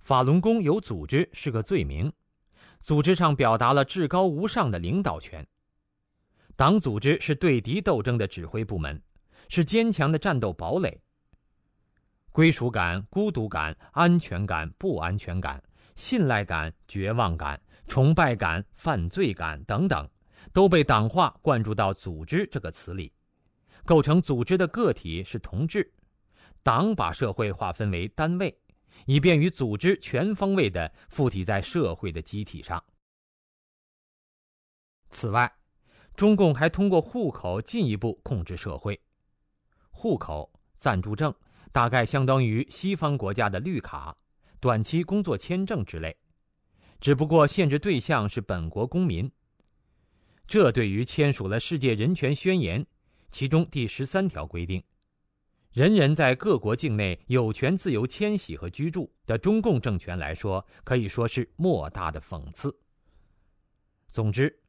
[0.00, 2.10] 法轮功有组织是个罪名，
[2.80, 5.46] 组织上表达了至高无上的领导权。”
[6.56, 9.00] 党组织是对敌斗争的指挥部门，
[9.48, 10.98] 是坚强的战斗堡垒。
[12.32, 15.62] 归属感、孤独感、安全感、不安全感、
[15.94, 20.08] 信赖感、绝望感、崇拜感、犯罪感等等，
[20.52, 23.12] 都被党化灌注到“组织”这个词里。
[23.84, 25.92] 构成组织的个体是同志，
[26.62, 28.58] 党把社会划分为单位，
[29.04, 32.82] 以便于组织全方位的附体在社会的机体上。
[35.10, 35.50] 此外，
[36.16, 38.98] 中共还通过户口进一步控制社会。
[39.90, 41.32] 户口、暂住证
[41.72, 44.16] 大概相当于西方国家的绿卡、
[44.60, 46.16] 短期工作签证之类，
[47.00, 49.30] 只不过限制对象是本国公民。
[50.46, 52.82] 这对于签署了《世界人权宣言》
[53.30, 54.82] 其中第十三条规定，
[55.72, 62.74] 人人在各国境内有权自由迁徙和居住的中共政权来说，可以说是莫大的讽刺。
[64.08, 64.62] 总之。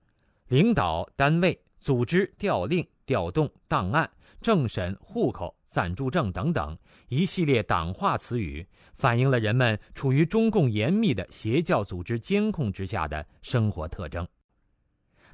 [0.50, 6.78] 领导单位、组织、调令、调动、档案、政审、户口、暂住证等等
[7.10, 14.26] 一系列党化词语，反映了人们处于中共严密的邪教组织监控之下的生活特征。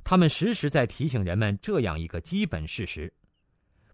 [0.03, 3.13] 他们时时在提醒人们这样一个基本事实：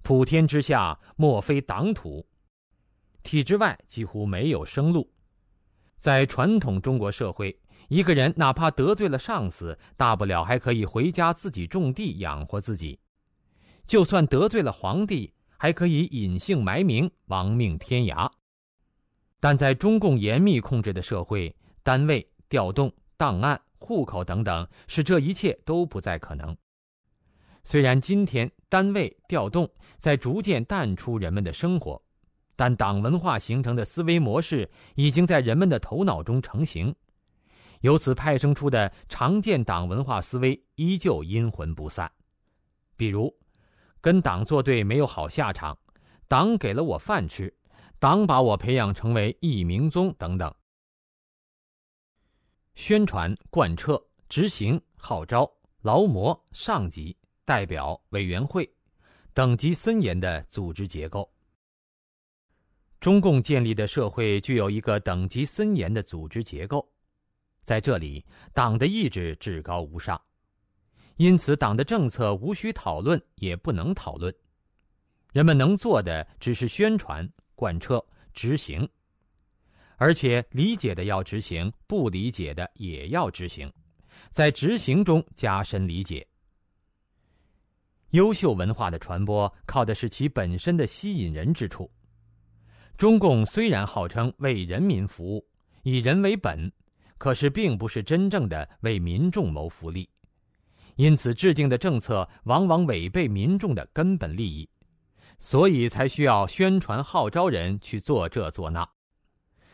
[0.02, 2.26] 普天之下莫非党土，
[3.24, 5.12] 体制外几乎没有生路。
[5.98, 7.54] 在传统中国社会。
[7.90, 13.00] 一个人哪怕得罪了上司，大不了还可以回家自己种地养活自己；
[13.84, 18.32] 就算得罪了皇帝，还可以隐姓埋名亡命天涯。
[19.40, 26.56] 但在中共严密控制的社会，单位调动、档案、户口等等，使这一切都不再可能。
[27.64, 32.00] 虽然今天单位调动在逐渐淡出人们的生活，
[32.56, 36.94] 但党文化形成的思维模式已经在人们的头脑中成型。
[37.82, 42.12] 由此派生出的常见党文化思维依旧阴魂不散，
[42.98, 43.34] 比如，
[44.02, 45.78] 跟党作对没有好下场，
[46.28, 47.54] 党给了我饭吃，
[48.00, 50.54] 党把我培养成为一名宗等等。
[52.76, 55.50] 宣传、贯彻、执行、号召、
[55.82, 57.16] 劳模、上级、
[57.46, 58.70] 代表、委员会，
[59.34, 61.30] 等级森严的组织结构。
[63.00, 66.86] 中共建立的社会具有一个等级森严的组织结构。
[67.70, 70.20] 在这里，党的意志至高无上，
[71.18, 74.34] 因此党的政策无需讨论，也不能讨论。
[75.34, 78.04] 人们能做的只是宣传、贯彻、
[78.34, 78.90] 执行，
[79.98, 83.72] 而且理解的要执行，不理解的也要执行，
[84.32, 86.28] 在执行中加深理解。
[88.14, 91.88] 优秀文化的传播靠的是其本身的吸引人之处。
[92.98, 95.48] 中共虽然号称为人民服务，
[95.84, 96.72] 以人为本。
[97.20, 100.10] 可是，并不是真正的为民众谋福利，
[100.96, 104.68] 因此制定的政策往往违背民众的根本利益，
[105.38, 108.88] 所以才需要宣传号召人去做这做那，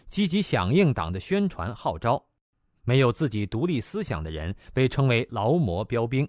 [0.08, 2.22] 积极响应党的宣传号召。
[2.84, 6.28] 没有自己独立思想的人被称为劳模标兵，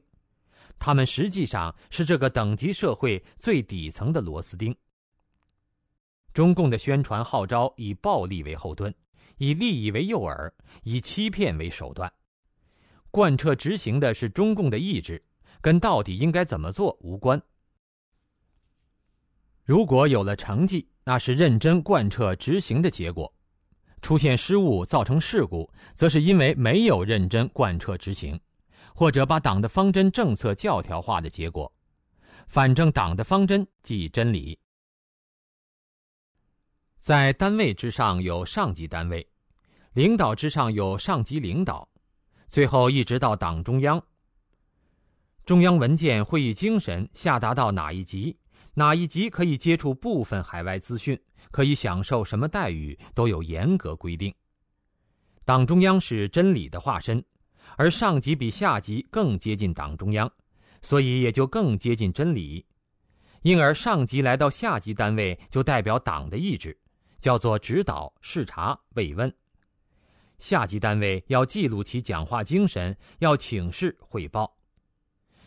[0.79, 4.77] 他们实际上是这个等级社会最底层的螺丝钉。
[6.35, 8.95] 中共的宣传号召以暴力为后盾。
[9.39, 10.51] 以利益为诱饵，
[10.83, 12.13] 以欺骗为手段，
[13.11, 15.23] 贯彻执行的是中共的意志，
[15.61, 17.41] 跟到底应该怎么做无关。
[19.65, 23.27] 如果有了成绩，那是认真贯彻执行的结果；
[24.01, 28.39] 出现失误造成事故，则是因为没有认真贯彻执行，
[28.95, 31.71] 或者把党的方针政策教条化的结果。
[32.49, 34.59] 反正党的方针即真理。
[37.07, 39.25] 在单位之上有上级单位，
[39.93, 41.89] 领导之上有上级领导，
[42.49, 44.03] 最后一直到党中央。
[45.45, 48.37] 中央文件会议精神下达到哪一级，
[48.75, 51.17] 哪一级可以接触部分海外资讯，
[51.53, 54.35] 可以享受什么待遇，都有严格规定。
[55.45, 57.25] 党中央是真理的化身，
[57.77, 60.29] 而上级比下级更接近党中央，
[60.83, 62.67] 所以也就更接近真理。
[63.43, 66.77] 因而上级来到下级单位，就代表党的意志。
[67.19, 69.33] 叫做指导、视察、慰问。
[70.39, 74.55] 下级单位要记录其讲话精神，要请示汇报。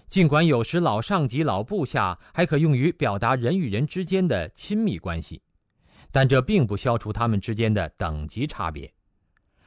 [0.07, 5.39] 尽管有时老上级、老部下还可用于表达人与人之间的亲密关系，
[6.11, 8.91] 但这并不消除他们之间的等级差别，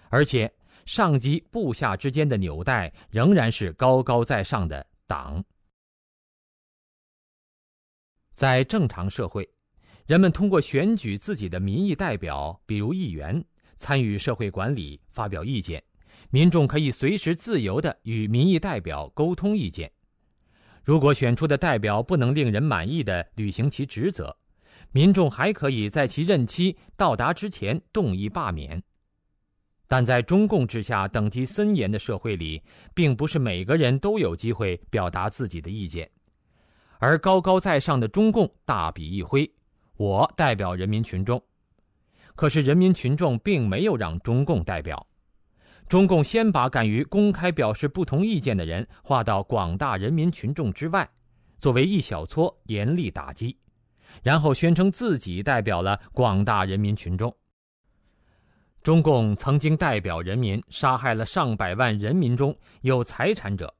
[0.08, 0.52] 而且
[0.84, 5.44] 上级部下之间的纽带仍然是高高在上的党。
[8.34, 9.48] 在正常社会，
[10.06, 13.44] 人们通过选举自己的民意代表，比如议员，
[13.76, 15.82] 参与社会管理，发表意见。
[16.30, 19.90] 民众可以随时自由地与民意代表沟通意见。
[20.82, 24.36] 如果选出的代表不能令人满意的履行其职责，
[24.90, 28.82] 民众还可以在其任期到达之前动议罢免。
[29.86, 32.62] 但在中共之下等级森严的社会里，
[32.94, 36.10] 并不是每个人都有机会表达自己的意见。
[36.98, 39.48] 而高高在上的中共大笔一挥，
[40.02, 41.40] 我代表人民群众。
[42.34, 45.06] 可是人民群众并没有让中共代表。
[45.88, 51.08] 中共先把敢于公开表示不同意见的人划到广大人民群众之外，
[51.60, 53.56] 作为一小撮严厉打击，
[54.24, 57.32] 然后宣称自己代表了广大人民群众。
[58.82, 63.72] 中共曾经代表人民杀害了上百万人民中有财产者、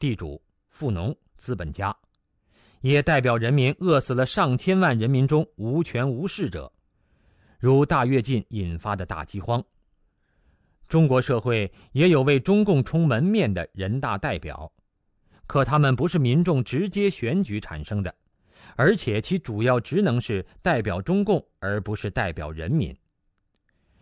[0.00, 1.96] 地主、富农、资本家，
[2.80, 6.72] 也代表人民饿死了上千万人民中无权无势者，
[7.58, 9.62] 如大跃进引发的大饥荒。
[10.88, 14.72] 中国社会也有为中共充门面的人大代表，
[15.46, 18.12] 可他们不是民众直接选举产生的，
[18.76, 22.96] 而且其主要职能是代表中共，而不是代表人民。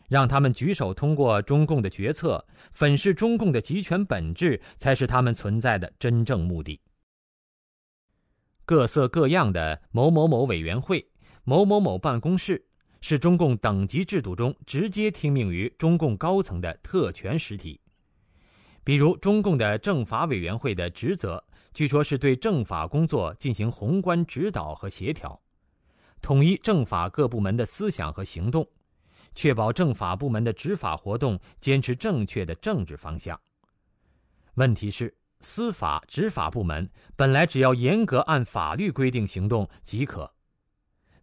[0.08, 6.80] 让他们举手通过中共的决策，粉饰中共的集权本质，才是他们存在的真正目的。
[8.68, 11.08] 各色各样的某某某委员会、
[11.42, 12.62] 某某某办公室。
[13.00, 17.80] 是中共等级制度中直接听命于中共高层的特权实体，
[18.84, 21.42] 比如中共的政法委员会的职责，
[21.72, 25.40] 据说是对政法工作进行宏观指导和协调，
[26.20, 28.68] 统一政法各部门的思想和行动，
[29.34, 33.40] 确保政法部门的执法活动坚持正确的政治方向。
[34.56, 40.32] 问题是，司法执法部门本来只要严格按法律规定行动即可。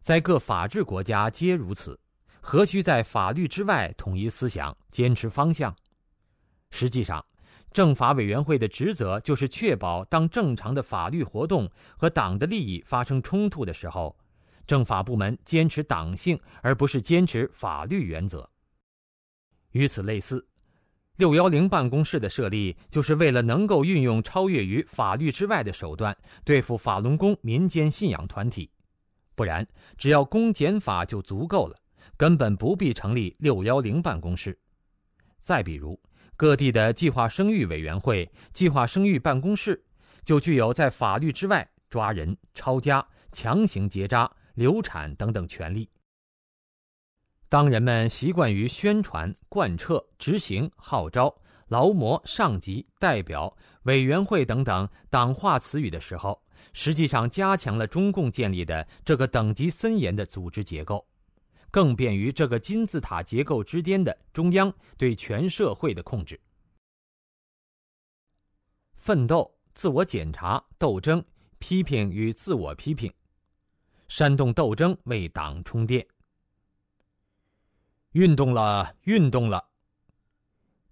[0.02, 2.00] 在各法治国家皆如此，
[2.40, 5.76] 何须在法律之外统一思想、坚持方向？
[6.70, 7.26] 实际上，
[7.72, 14.16] 政法委员会的职责就是确保，当正常的法律活动和党的利益发生冲突的时候，
[14.68, 18.50] 政法部门坚持党性，而不是坚持法律原则。
[19.72, 20.48] 与此类似，
[21.18, 28.70] 六幺零办公室的设立，就是为了能够运用超越于法律之外的手段，对付法轮功民间信仰团体。
[29.34, 29.66] 不然，
[29.98, 31.78] 只要公检法就足够了，
[32.18, 34.58] 根本不必成立六幺零办公室。
[35.40, 35.98] 再比如，
[36.36, 39.82] 各地的计划生育委员会、计划生育办公室，
[40.26, 45.90] 就具有在法律之外抓人、抄家、强行结扎、流产等等权利。
[47.56, 51.34] 当人们习惯于宣传、贯彻、执行、号召、
[51.70, 56.44] 劳模、上级、代表、委员会等等党化词语的时候，
[56.74, 61.08] 实际上加强了中共建立的这个等级森严的组织结构，
[61.72, 66.38] 更便于这个金字塔结构之巅的中央对全社会的控制。
[68.96, 71.24] 奋斗、自我检查、斗争、
[71.60, 73.10] 批评与自我批评，
[74.10, 76.06] 煽动斗争为党充电。
[78.16, 79.62] 运动了，运动了。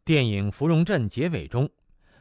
[0.03, 1.69] 电影《芙蓉镇》结尾中。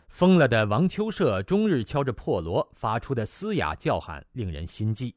[0.06, 5.12] 疯了的王秋社终日敲着破锣发出的嘶哑叫喊，令人心悸。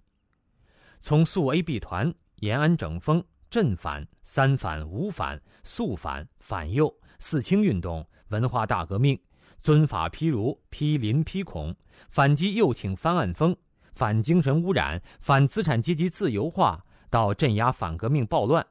[1.00, 9.22] 从肃 A B 团、延安整风、镇反、三反、五反、肃反、反右、四清运动、文化大革命、
[9.62, 11.76] 尊法批儒、批林批孔、
[12.10, 13.56] 反击右倾翻案风、
[13.94, 18.66] 反精神污染、反资产阶级自由化，到镇压反革命暴乱、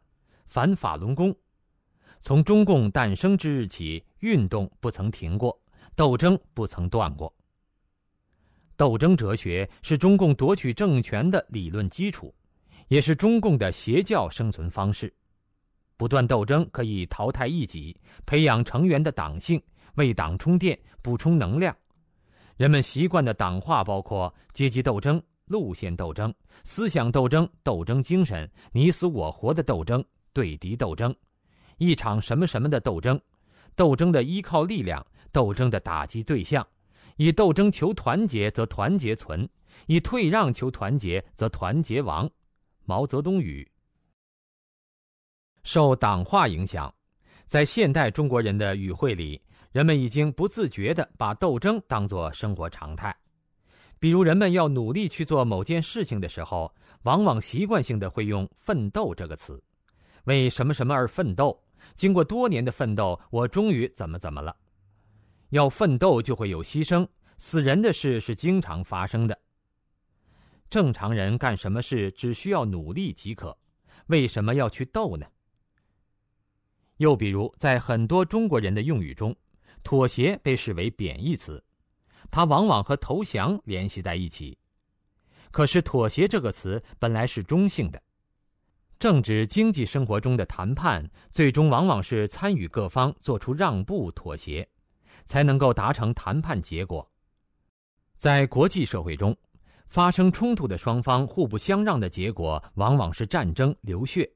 [0.54, 1.34] 反法轮功，
[2.22, 5.60] 从中共诞生之日起，运动不曾停过。
[5.96, 7.34] 斗争不曾断过。
[8.76, 12.32] 斗争哲学是中共夺取政权的理论基础，
[12.86, 15.12] 也是中共的邪教生存方式。
[15.96, 19.60] 不断斗争可以淘汰异己，培养成员的党性，
[19.96, 21.76] 为党充电、补充能量。
[22.56, 26.32] 人们习惯的党化包括阶级斗争、路线斗争、
[26.62, 30.04] 思想斗争、斗争精神、你死我活的斗争、
[30.34, 31.14] 对敌斗争、
[31.78, 33.18] 一场什么什么的斗争、
[33.74, 35.04] 斗争的依靠力量。
[35.32, 36.64] 斗争的打击对象，
[37.16, 39.48] 以斗争求团结则团结存，
[39.86, 42.30] 以退让求团结则团结亡。
[42.84, 43.68] 毛泽东语。
[45.64, 46.94] 受党化影响，
[47.46, 53.12] 在现代中国人的语汇里，人们已经不自觉地把斗争当作生活常态。
[53.98, 56.72] 比如，人们要努力去做某件事情的时候，
[57.02, 59.60] 往往习惯性的会用“奋斗”这个词，
[60.24, 61.62] 为什么什么而奋斗？
[61.94, 64.56] 经过多年的奋斗，我终于怎么怎么了？
[65.50, 67.06] 要奋斗就会有牺牲，
[67.38, 69.38] 死人的事是经常发生的。
[70.70, 73.56] 正常人干什么事只需要努力即可，
[74.06, 75.26] 为什么要去斗呢？
[76.96, 79.36] 又比如，在很多中国人的用语中，
[79.82, 81.62] 妥协被视为贬义词。
[82.30, 84.58] 它往往和投降联系在一起，
[85.52, 88.02] 可是“妥协”这个词本来是中性的。
[89.04, 94.66] 政治经济生活中的谈判，最终往往是参与各方做出让步、妥协，
[95.26, 97.06] 才能够达成谈判结果。
[98.16, 99.36] 在国际社会中，
[99.90, 104.26] 发生冲突的双方互不相让的结果，往往是战争、流血。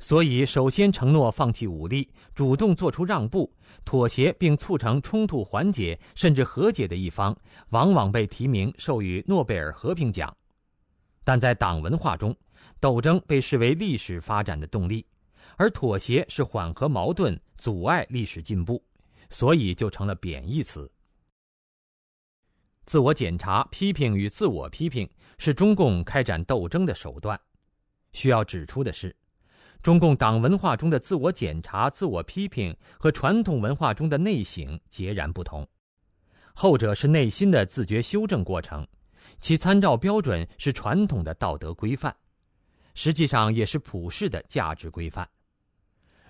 [0.00, 3.48] 所以，首先承诺放弃武力，主动做出让步、
[3.84, 7.32] 妥协，并促成冲突缓解甚至和解的一方，
[7.68, 10.36] 往往被提名授予诺贝尔和平奖。
[11.22, 12.36] 但在党文化中，
[12.80, 15.06] 斗争被视为历史发展的动力，
[15.56, 18.82] 而妥协是缓和矛盾、阻碍历史进步，
[19.30, 20.90] 所以就成了贬义词。
[22.84, 25.08] 自我检查、批评与自我批评
[25.38, 27.40] 是中共开展斗争的手段。
[28.12, 29.14] 需要指出的是。
[29.82, 35.68] 中共党文化中的自我检查、自我批评和传统文化中的内省截然不同，
[36.54, 38.86] 后者是内心的自觉修正过程，
[39.40, 42.16] 其参照标准是传统的道德规范，
[42.94, 45.28] 实际上也是普世的价值规范，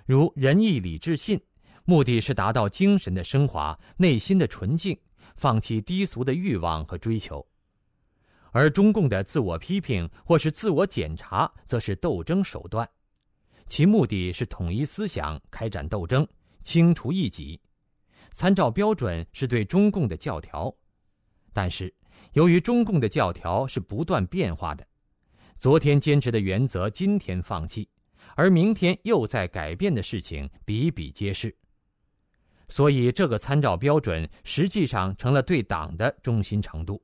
[0.06, 1.40] 如仁义礼智信，
[1.84, 4.98] 目的是达到精神的升华、内心的纯净，
[5.36, 7.46] 放弃低俗的欲望和追求，
[8.50, 12.88] 而中共的自我批评或是自我检查，则是斗争手段。
[13.66, 16.26] 其目的是统一思想，开展斗争，
[16.62, 17.60] 清除异己。
[18.30, 20.74] 参照标准是对中共的教条，
[21.52, 21.94] 但是
[22.32, 24.86] 由于中共的教条是不断变化的，
[25.64, 27.88] 昨天坚持的原则今天放弃，
[28.36, 31.56] 而明天又在改变的事情比比皆是。
[32.68, 37.02] 所以，这个参照标准实际上成了对党的忠心程度。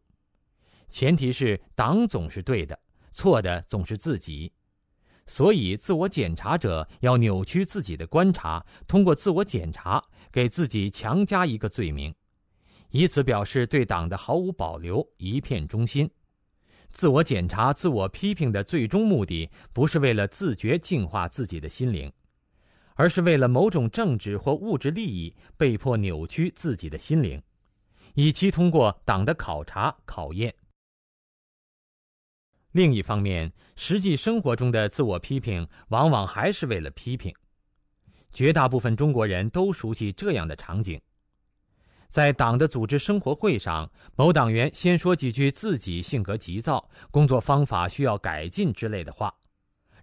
[0.90, 2.78] 前提是党总是对的，
[3.12, 4.52] 错的总是自己。
[5.24, 12.14] 所以，自我检查者要扭曲自己的观察，通过自我检查给自己强加一个罪名，
[12.90, 16.06] 以此表示对党的毫无保留、一片忠心。
[16.92, 22.12] 自我检查、自我批评的最终目的，不是为了自觉净化自己的心灵，
[22.94, 27.40] 而是为了某种政治或物质利益，被迫扭曲自己的心灵，
[28.14, 30.54] 以期通过党的考察考验。
[32.72, 37.34] 另一方面，实际生活中的自我批评往往还是为了批评。
[38.32, 41.00] 绝大部分中国人都熟悉这样的场景：
[42.10, 49.32] 在党的组织生活会上，某党员先说几句自己性格急躁、工作方法需要改进之类的话，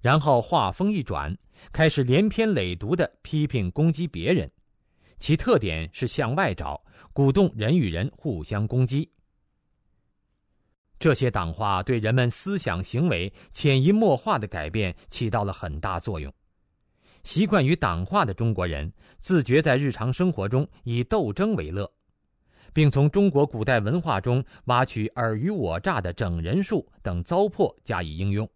[0.01, 1.37] 然后话锋一转，
[1.73, 4.49] 开始连篇累牍的批评攻击别人，
[5.19, 6.81] 其特点是向外找，
[7.11, 9.11] 鼓动人与人互相攻击。
[10.97, 16.33] 这些党话对人们思想行为潜移默化的改变起到了很大作用。
[17.23, 18.89] 习惯于党话的中国人，
[19.19, 21.91] 自觉在日常生活中以斗争为乐，
[22.77, 28.47] 并从中国古代文化中挖取尔虞我诈的整人术等糟粕加以应用。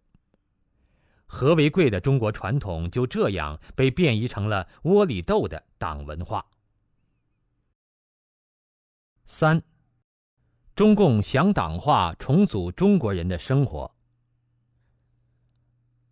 [1.26, 6.46] 和为贵的中国传统就这样被变异成了窝里斗的党文化。
[9.24, 9.60] 三。
[10.76, 13.92] 中共想党化重组中国人的生活。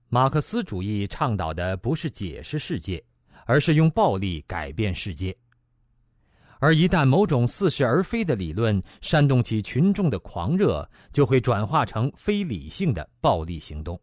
[0.08, 3.00] 马克思主义倡导的不是解释世界，
[3.46, 5.32] 而是用暴力改变世界。
[6.60, 14.00] 而一旦某种似是而非的理论煽动起群众的狂热，就会转化成非理性的暴力行动。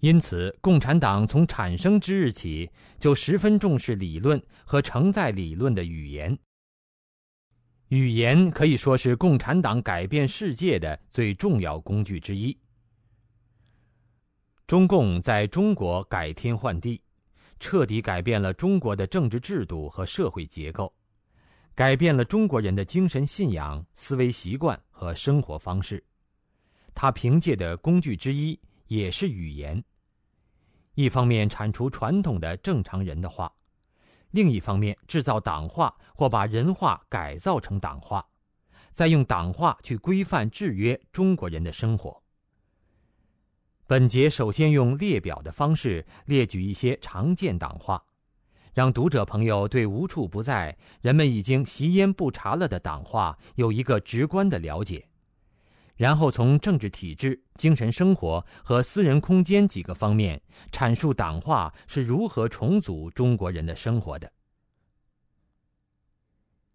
[0.00, 6.36] 因此，共产党从产生之日起就十分重视理论和承载理论的语言。
[7.90, 12.58] 语言可以说是共产党改变世界的最重要工具之一。
[14.66, 17.00] 中共在中国改天换地，
[17.60, 20.92] 彻底改变了中国的政治制度和社会结构，
[21.74, 26.02] 改变了中国人的精神信仰、思维习惯和生活方式。
[26.94, 29.82] 他凭借的工具之一也是语言。
[30.94, 33.50] 一方面铲除传统的正常人的话。
[34.32, 38.26] 另一方面，制造党化或把人话改造成党化，
[38.90, 42.22] 再用党化去规范制约中国人的生活。
[43.86, 48.02] 本节首先用列表的方式列举一些常见党话，
[48.72, 55.06] 让读者朋友对无处不在、人们已经习烟不查了的党话有一个直观的了解，
[55.96, 64.32] 然后从政治体制、精神生活和私人空间几个方面阐述党化是如何重组中国人的生活的。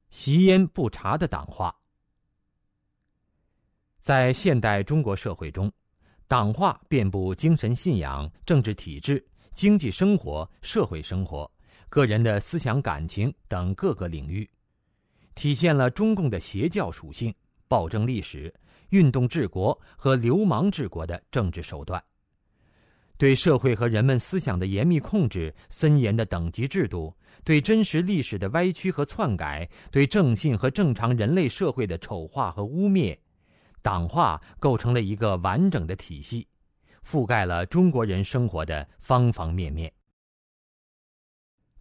[0.10, 1.76] 习烟不查的党化，
[4.00, 5.72] 在现代中国社会中，
[6.28, 11.52] 党化遍布精神信仰、政治体制、经济生活、社会生活、
[11.90, 14.50] 个人的思想感情等各个领域，
[15.36, 17.34] 体现了中共的邪教属性、
[17.68, 18.54] 暴政历史。
[18.92, 22.02] 运动治国和流氓治国的政治手段，
[23.18, 27.14] 对社会和人们思想的严密控制、森严的等级制度，
[27.44, 33.18] 对真实历史的歪曲和篡改，对正信和正常人类社会的丑化和污蔑，
[33.82, 36.48] 党化构成了一个完整的体系，
[37.06, 39.92] 覆盖了中国人生活的方方面面。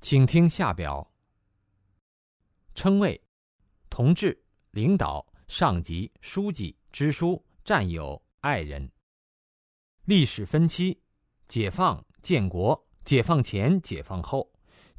[0.09, 1.05] 请听下表：
[2.77, 3.21] 称谓，
[3.91, 4.41] 同志、
[4.71, 6.77] 领导、上级、书记。
[6.93, 8.89] 支书、战友、爱人。
[10.05, 10.97] 历史分期：
[11.49, 14.49] 解放、建国、解放前、解放后、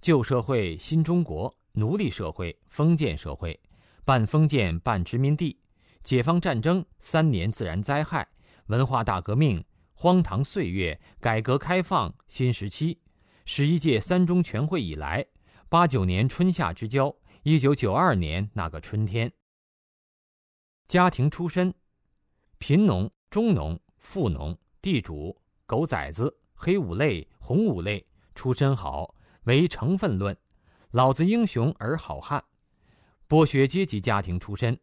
[0.02, 3.58] 旧社会、新中国、奴隶社会、封建社会、
[4.04, 4.78] 半封建。
[4.82, 5.58] 半殖民地、
[6.04, 7.50] 解放战争、三年。
[7.50, 8.28] 自然灾害、
[8.66, 13.00] 文化大革命、荒唐岁月、改革开放、新时期、
[13.50, 15.26] 十一届三中全会以来、
[15.70, 19.32] 八九年春夏之交、一九九二年那个春天。
[20.90, 21.74] 家庭出身。
[22.58, 25.34] 贫农、中农、富农、地主、
[25.66, 30.38] 狗崽子、黑五类、红五类，出身好为成分论。
[30.92, 32.44] 老子英雄而好汉，
[33.30, 34.78] 剥削阶级家庭出身，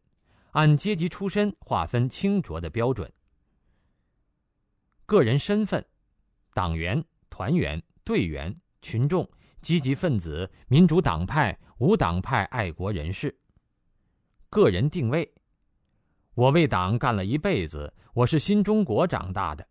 [0.52, 3.12] 按阶级出身划分清浊的标准。
[5.04, 5.84] 个人身份：
[6.54, 9.28] 党员、团员、队员、群众、
[9.62, 13.34] 积极分子、民主党派、无党派爱国人士。
[14.50, 15.32] 个人定位。
[16.34, 19.66] 我为党干了一辈子，我是新中国长大的。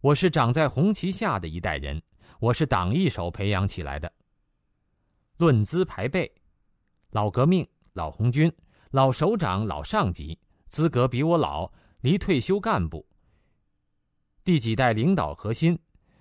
[0.00, 2.02] 我是长在红旗下的一代人，
[2.40, 4.12] 我是党一手培养起来的。
[5.36, 6.32] 论资排辈，
[7.10, 8.52] 老革命、老红军、
[8.90, 10.36] 老首长、老上级，
[10.68, 11.70] 资格比我老，
[12.00, 13.06] 离退休干部。
[14.42, 15.78] 第几代领导核心，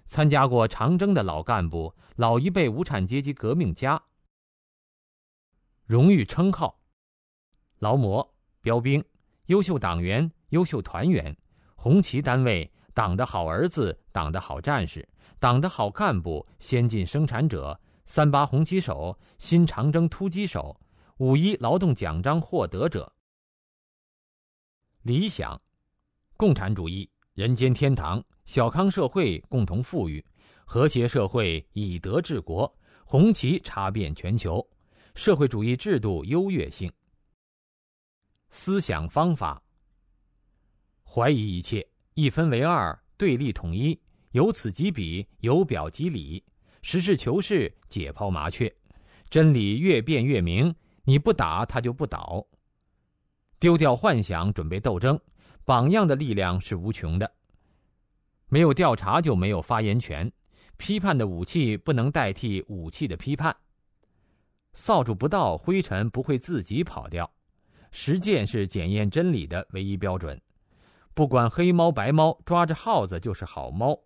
[0.07, 4.01] 参加过长征的老干部，老一辈无产阶级革命家。
[5.85, 6.81] 荣誉称号，
[7.77, 8.33] 劳模。
[8.59, 9.01] 标兵、
[9.45, 11.37] 优秀党员、优秀团员、
[11.75, 15.07] 红旗单位、党的好儿子、党的好战士、
[15.39, 20.77] 党的好干部、先进生产者、三八红旗手、新长征突击手、
[21.19, 23.13] 五一劳动奖章获得者。
[25.03, 25.61] 理想：
[26.35, 30.25] 共产主义人间天堂，小康社会共同富裕，
[30.65, 32.75] 和谐社会以德治国，
[33.05, 34.67] 红旗插遍全球，
[35.13, 36.91] 社会主义制度优越性。
[38.49, 39.61] 思想方法：
[41.03, 46.43] 怀疑一切，一分为二，对立统一，由此及彼，由表及里，
[46.81, 48.75] 实事求是，解剖麻雀，
[49.29, 50.73] 真理越辩越明。
[51.03, 52.43] 你不打他就不倒。
[53.59, 55.19] 丢掉幻想，准备斗争。
[55.67, 57.29] 榜样的力量是无穷的。
[58.47, 60.31] 没有调查就没有发言权。
[60.77, 63.53] 批判的武器不能代替武器的批判。
[64.71, 67.29] 扫帚不到，灰尘不会自己跑掉。
[67.91, 70.41] 实践是检验真理的唯一标准，
[71.13, 73.99] 不管黑猫白猫，抓着耗子就是好猫。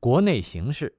[0.00, 0.94] 国内形势，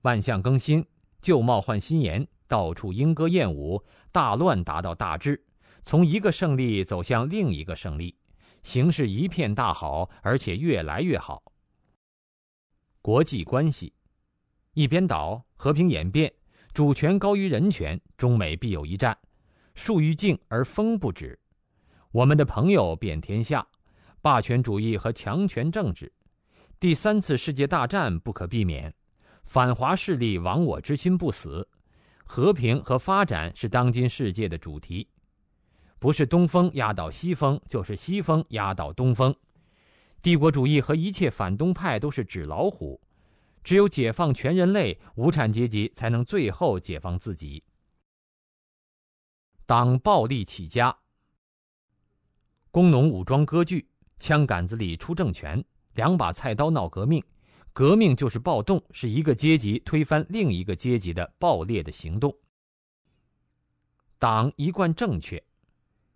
[0.00, 0.84] 万象更新，
[1.22, 3.80] 旧貌换新颜，到处莺歌燕舞，
[4.10, 5.44] 大乱达到大治，
[5.86, 8.12] 从一个胜利走向另一个胜利，
[8.64, 11.40] 形势一片大好，而且越来越好。
[13.00, 13.94] 国际关系，
[14.72, 16.32] 一边倒，和平演变，
[16.72, 19.16] 主权高于人权，中美必有一战。
[19.76, 21.38] 树欲静而风不止，
[22.10, 23.64] 我们的朋友遍天下，
[24.20, 26.12] 霸权主义和强权政治，
[26.80, 28.92] 第三次世界大战不可避免，
[29.44, 31.68] 反华势力亡我之心不死，
[32.24, 35.08] 和平和发展是当今世界的主题，
[36.06, 39.34] 不是东风压倒西风，就是西风压倒东风，
[40.22, 43.00] 帝国主义和一切反动派都是纸老虎，
[43.64, 47.64] 只有解放全人类，无产阶级才能最后解放自己。
[49.66, 50.96] 党暴力起家，
[52.70, 57.20] 工农武装割据，枪杆子里出政权，两把菜刀闹革命，
[57.72, 62.32] 革命就是暴动，是一个阶级推翻另一个阶级的暴烈的行动。
[64.20, 65.44] 党一贯正确，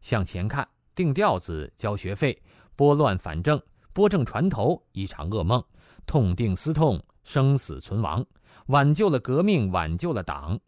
[0.01, 2.41] 向前看，定调子，交学费，
[2.77, 3.61] 拨乱反正，
[3.93, 5.63] 拨正船头，一场噩梦，
[6.07, 8.25] 痛定思痛，生死存亡，
[8.67, 10.59] 挽救了革命，挽救了党，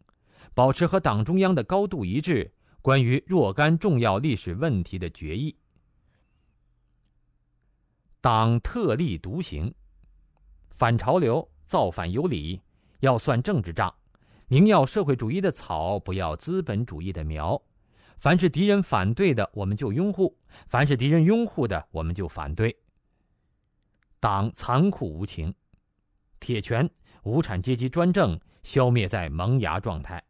[0.53, 2.53] 保持和党中央的高度一致。
[2.81, 5.55] 关于若干重要历史问题的决议。
[8.19, 9.73] 党特立独行，
[10.71, 12.61] 反潮流，造反有理，
[12.99, 13.93] 要算政治账。
[14.49, 17.61] 宁要社会主义的草，不要资本主义的苗。
[18.23, 20.33] 凡是敌人反对的，我们就拥护；
[20.67, 22.73] 凡是敌人拥护的，我们就反对。
[24.21, 25.53] 党残酷无情，
[26.39, 26.89] 铁拳
[27.23, 30.23] 无产阶级专政消灭在萌芽状态。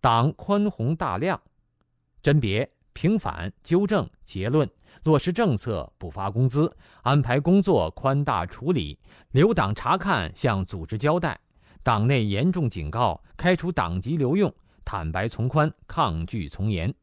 [0.00, 1.42] 党宽宏大量，
[2.22, 4.70] 甄别、平反、纠正、结论、
[5.02, 6.72] 落实政策、补发工资、
[7.02, 8.96] 安排工作、宽大处理、
[9.32, 11.40] 留党察看、向组织交代。
[11.82, 14.54] 党内严重警告，开除党籍留用，
[14.90, 16.94] 坦白从宽，抗拒从严。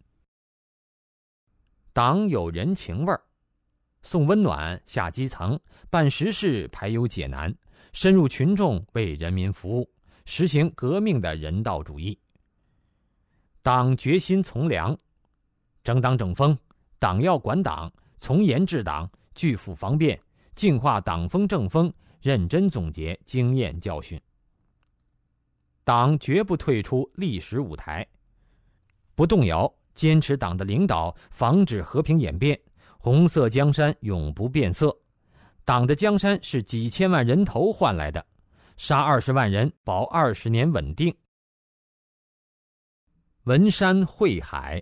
[1.94, 3.22] 党有人情味儿，
[4.02, 5.60] 送温暖下基层，
[5.92, 7.56] 办实事排忧解难，
[7.94, 9.88] 深入群众为人民服务，
[10.26, 12.18] 实行革命的人道主义。
[13.62, 14.98] 党决心从良，
[15.84, 16.58] 整党整风，
[16.98, 20.20] 党要管党，从严治党，拒腐防变，
[20.56, 24.20] 净化党风政风，认真总结经验教训。
[25.86, 28.06] 党绝不退出历史舞台，
[29.14, 32.60] 不动摇，坚持党的领导，防止和平演变，
[32.98, 34.98] 红色江山永不变色。
[35.64, 38.26] 党的江山是几千万人头换来的，
[38.78, 41.16] 杀二十万人，保二十年稳定。
[43.44, 44.82] 文山会海，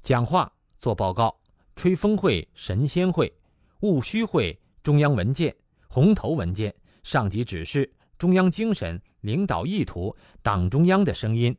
[0.00, 1.36] 讲话、做报告、
[1.74, 3.36] 吹风会、神仙会、
[3.80, 5.52] 务虚会、中央文件、
[5.88, 6.72] 红头文件、
[7.02, 11.56] 上级指示、中央精神、领导意图、党中央的声音。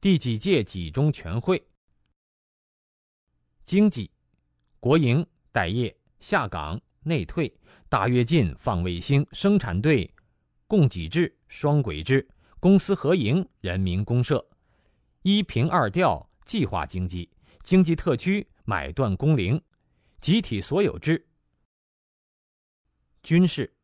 [0.00, 1.60] 第几届几中全会？
[3.64, 4.08] 经济、
[4.78, 7.52] 国营、待业、下岗、内退、
[7.88, 10.08] 大跃进、放卫星、生产队、
[10.68, 12.24] 供给制、双轨制、
[12.60, 14.46] 公私合营、人民公社。
[15.22, 17.28] 一平二调、计划经济、
[17.64, 19.60] 经济特区、买断工龄、
[20.20, 21.26] 集体所有制、
[23.24, 23.74] 军事、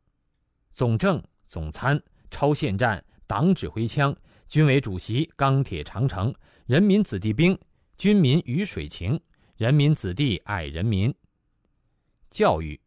[0.72, 2.00] 总政、总参、
[2.30, 4.14] 超限战、党指挥枪、
[4.48, 6.34] 军委主席、钢铁长城、
[6.66, 7.58] 人民子弟兵、
[7.98, 9.20] 军民鱼水情、
[9.56, 11.14] 人民子弟爱人民、
[12.30, 12.80] 教育、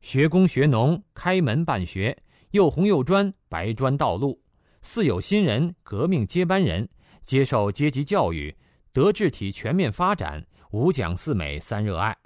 [0.00, 2.16] 学工学农、开门办学、
[2.50, 4.40] 又红又专、白砖道路、
[4.82, 6.88] 四有新人、革命接班人。
[7.24, 8.56] 接受阶级教育，
[8.90, 12.16] 德智体全面发展，五讲四美三热爱，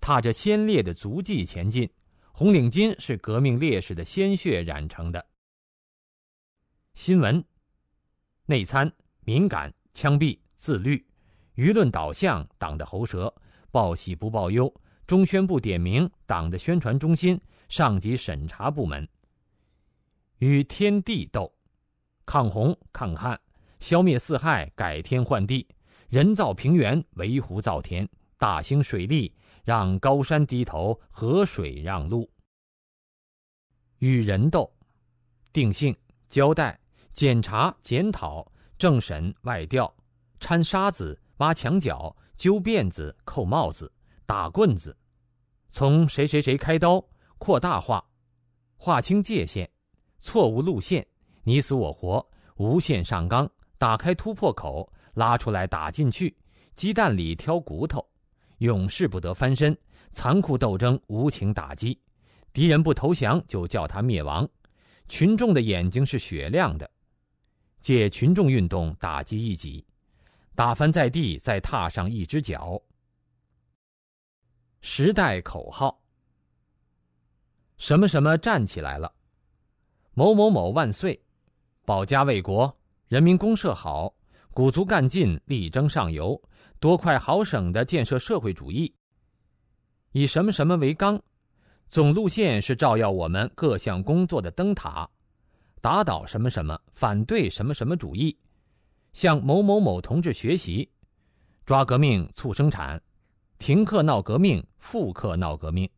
[0.00, 1.90] 踏着先烈的足迹前进。
[2.30, 5.31] 红领巾是革命烈士的鲜血染成的。
[6.94, 7.42] 新闻、
[8.46, 8.92] 内参、
[9.24, 11.04] 敏感、枪毙、自律、
[11.54, 13.34] 舆论导向、党的喉舌、
[13.70, 14.72] 报喜不报忧、
[15.06, 19.08] 中宣部点名、党的宣传中心、上级审查部门。
[20.38, 21.52] 与天地斗，
[22.26, 23.40] 抗洪抗旱。
[23.80, 25.66] 消灭四害，改天换地，
[26.08, 29.34] 人造平原，围湖造田，大兴水利，
[29.64, 32.30] 让高山低头，河水让路。
[33.98, 34.72] 与人斗，
[35.52, 35.96] 定性、
[36.28, 36.78] 交代、
[37.12, 38.46] 检查、检讨、
[38.78, 39.92] 政审、外调，
[40.40, 43.92] 掺沙子、挖墙角、揪辫子、扣帽子、
[44.26, 44.96] 打棍子，
[45.70, 47.04] 从谁谁谁开刀，
[47.38, 48.04] 扩大化，
[48.76, 49.68] 划清界限，
[50.20, 51.06] 错误路线，
[51.44, 53.48] 你死我活，无限上纲。
[53.78, 56.36] 打开突破口，拉出来打进去，
[56.74, 58.04] 鸡蛋里挑骨头，
[58.58, 59.76] 永世不得翻身。
[60.12, 61.98] 残酷斗争，无情打击，
[62.52, 64.48] 敌人不投降就叫他灭亡。
[65.08, 66.88] 群众的眼睛是雪亮的，
[67.82, 69.84] 借群众运动打击异己，
[70.54, 72.80] 打翻在地，再踏上一只脚。
[74.80, 76.00] 时代口号：
[77.76, 79.12] 什么什么站起来了，
[80.14, 81.20] 某某某万岁，
[81.84, 82.74] 保家卫国。
[83.08, 84.14] 人民公社好，
[84.52, 86.40] 鼓足干劲，力争上游，
[86.80, 88.94] 多快好省的建设社会主义。
[90.12, 91.20] 以什么什么为纲，
[91.90, 95.10] 总路线是照耀我们各项工作的灯塔，
[95.82, 98.38] 打倒什么什么，反对什么什么主义，
[99.12, 100.88] 向某某某同志学习，
[101.66, 103.02] 抓革命促生产，
[103.58, 105.90] 停课闹革命，复课闹革命，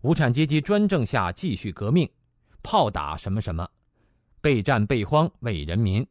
[0.00, 2.10] 无产阶级专政下继续革命，
[2.64, 3.70] 炮打什么什么，
[4.40, 6.04] 备战备荒为人民。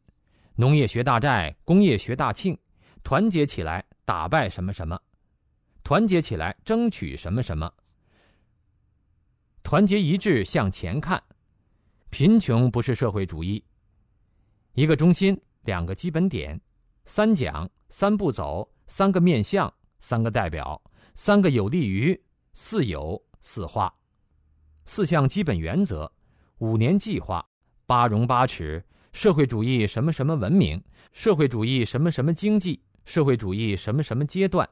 [0.54, 2.58] 农业学大寨，工业学大庆，
[3.04, 4.98] 团结起来打败什么什么，
[5.84, 7.70] 团结起来争取什么什么，
[9.62, 11.22] 团结一致向前看。
[12.18, 13.62] 贫穷不是社会主义。
[14.72, 16.58] 一个中心，两个基本点，
[17.04, 20.82] 三讲、三步走、三个面向、三个代表、
[21.14, 22.18] 三个有利于
[22.54, 23.94] 四有四化，
[24.86, 26.10] 四项基本原则，
[26.56, 27.46] 五年计划，
[27.84, 28.82] 八荣八耻。
[29.12, 34.66] 社会主义什么什么文明，社会主义什么什么经济，社会主义什么什么阶段，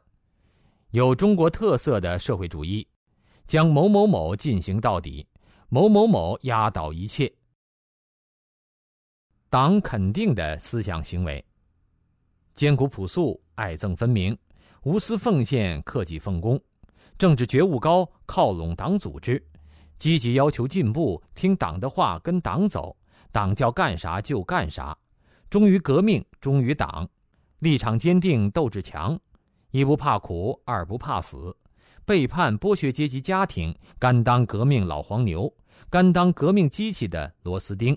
[0.93, 2.89] 有中国特色的社会主义，
[3.47, 5.27] 将某某某进行到底，
[5.69, 7.33] 某某某压倒一切。
[9.49, 11.45] 党肯定的思想行为：
[12.55, 14.37] 艰苦朴素，爱憎分明，
[14.83, 16.61] 无私奉献，克己奉公，
[17.17, 19.41] 政治觉悟高，靠拢党组织，
[19.97, 22.97] 积极要求进步，听党的话，跟党走，
[23.31, 24.97] 党叫干啥就干啥，
[25.49, 27.09] 忠于革命，忠于党，
[27.61, 29.19] 立场坚定，斗志强，
[29.71, 31.57] 一不怕苦，二不怕死，
[32.07, 35.51] 背叛剥削阶级家庭，甘当革命老黄牛，
[35.89, 37.97] 甘当革命机器的螺丝钉。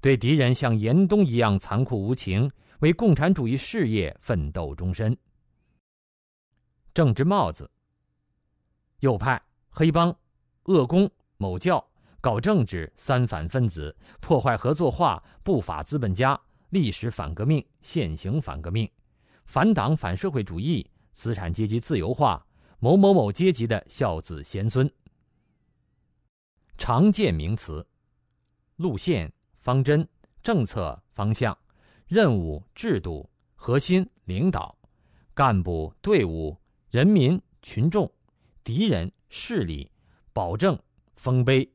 [0.00, 2.48] 对敌人像严冬一样残酷无情，
[2.80, 5.16] 为共产主义事业奋斗终身。
[6.92, 7.68] 政治帽子：
[9.00, 10.16] 右派、黑帮、
[10.66, 11.84] 恶公、某教、
[12.20, 18.88] 搞政治、三反分子、破坏合作化、不法资本家、历史反革命、现行反革命、
[19.44, 22.46] 反党反社会主义、资产阶级自由化、
[22.84, 24.92] 某某某阶级的孝子贤孙。
[26.76, 27.82] 常见名词：
[28.76, 29.32] 路线。
[29.56, 30.06] 方针、
[30.42, 31.56] 政策方向、
[32.06, 34.76] 任务制度、核心领导、
[35.32, 36.54] 干部队伍、
[36.90, 38.12] 人民群众、
[38.62, 39.90] 敌人势力、
[40.34, 40.78] 保证
[41.16, 41.66] 丰碑、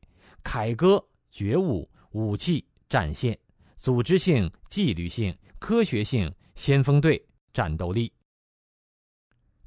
[0.44, 3.36] 凯歌觉悟、武器战线、
[3.76, 7.20] 组织性纪律性、科学性、先锋队
[7.52, 8.12] 战斗力。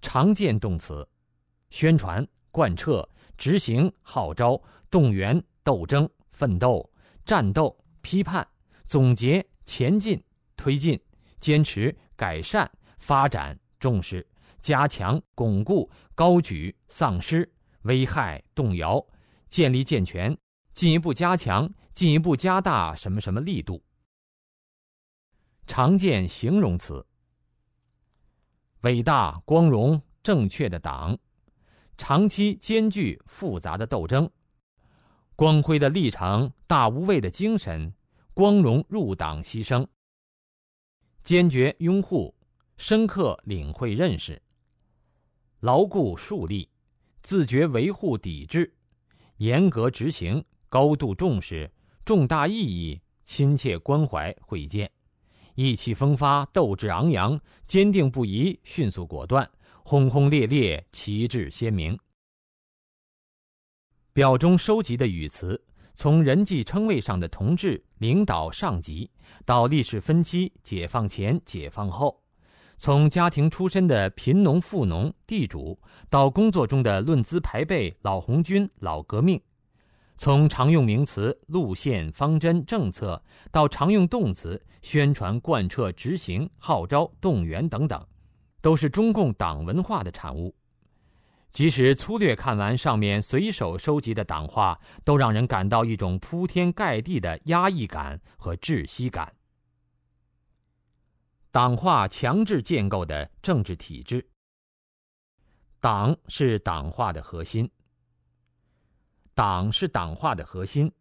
[0.02, 1.06] 常见动词：
[1.74, 3.04] 宣传、贯彻、
[3.36, 4.62] 执行、号召、
[4.92, 6.88] 动员、斗争、奋斗、
[7.26, 7.76] 战斗。
[8.04, 8.46] 批判、
[8.86, 10.22] 总结、前进、
[10.58, 11.02] 推进、
[11.40, 14.28] 坚持、改善、发展、重视、
[14.60, 17.50] 加强、巩固、高举、丧失、
[17.84, 19.02] 危害、动摇、
[19.50, 20.38] 建立健全、
[20.74, 23.82] 进一步加强、进一步加大什么什么力度。
[25.66, 27.08] 常见形容词：
[28.82, 31.18] 伟大、光荣、正确的党，
[32.06, 34.30] 长期艰巨复杂的斗争。
[35.38, 37.94] 光辉的立场，大无畏的精神，
[38.34, 39.88] 光荣入党牺牲。
[41.24, 42.36] 坚决拥护，
[42.76, 44.42] 深刻领会认识，
[45.62, 46.68] 牢固树立，
[47.22, 48.74] 自觉维护抵制，
[49.38, 51.72] 严格执行，高度重视，
[52.04, 54.92] 重大意义，亲切关怀会见，
[55.56, 59.50] 意气风发，斗志昂扬，坚定不移，迅速果断，
[59.86, 62.00] 轰轰烈烈，旗帜鲜明。
[64.14, 65.62] 表中收集的语词，
[65.94, 69.12] 从人际称谓上的同志、领导、上级，
[69.44, 72.18] 到历史分期、解放前、解放后；
[72.78, 75.78] 从家庭出身的贫农、富农、地主，
[76.10, 79.38] 到工作中的论资排辈、老红军、老革命；
[80.16, 83.22] 从常用名词路线、方针、政策，
[83.52, 88.02] 到常用动词宣传、贯彻、执行、号召、动员等等，
[88.64, 90.56] 都是中共党文化的产物。
[91.52, 99.32] 即使粗略看完上面随手收集的党话，都让人感到一种铺天盖地的压抑感和窒息感。
[101.52, 104.26] 党化强制建构的政治体制，
[105.82, 107.70] 党是党化的核心。
[109.36, 110.92] 党是党化的核心，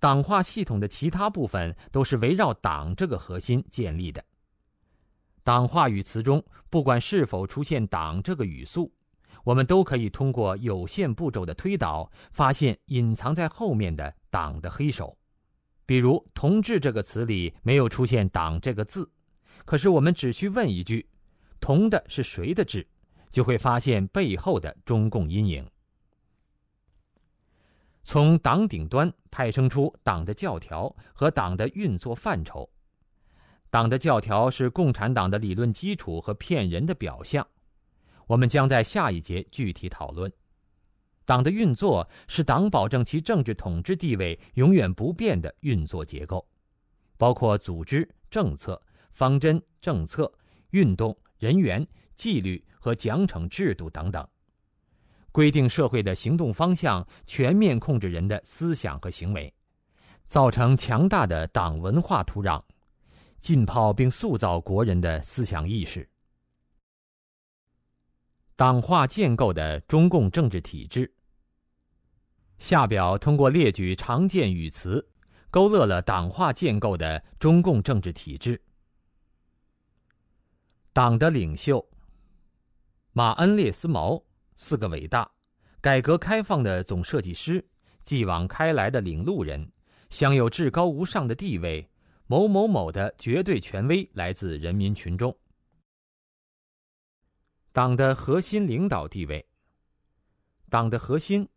[0.00, 4.22] 党化系统的其他部分都是围绕党这个核心建立的。
[5.42, 8.92] 党话语词中，不管是否出现“党”这个语素。
[9.44, 15.16] 我们都可以通过有限步骤的推导，发现隐藏在后面的党的黑手。
[15.86, 19.10] 比如“同志”这个词里没有出现“党”这个字，
[19.64, 21.08] 可是我们只需问一句
[21.58, 22.86] ：“同的是谁的志？”
[23.32, 25.66] 就会发现背后的中共阴影。
[28.02, 32.68] 从党顶端派生出党的教条和党的运作范畴。
[33.70, 37.46] 党的教条是共产党的理论基础和骗人的表象。
[38.26, 40.30] 我们将在下一节具体讨论。
[41.24, 46.44] 党的运作是党保证其政治统治地位永远不变的运作结构，
[47.16, 48.80] 包括组织、政策、
[49.12, 50.32] 方针、政策、
[50.70, 54.26] 运动、人员、纪律和奖惩制度等等，
[55.30, 59.52] 规定社会的行动方向，全面控制人的思想和行为，
[60.26, 62.60] 造成强大的党文化土壤，
[63.40, 66.08] 浸泡并塑造国人的思想意识。
[68.54, 71.12] 党化建构的中共政治体制。
[72.58, 75.08] 下表通过列举常见语词，
[75.50, 78.62] 勾勒了党化建构的中共政治体制。
[80.92, 81.88] 党的领袖
[83.12, 84.22] 马恩列斯毛，
[84.56, 85.30] 四个伟大，
[85.80, 87.66] 改革开放的总设计师，
[88.02, 89.72] 继往开来的领路人，
[90.10, 91.89] 享有至高无上的地位，
[92.30, 95.36] 某某某的绝对权威来自人民群众。
[97.72, 99.44] 党的核心领导地位。
[100.68, 101.48] 党的核心，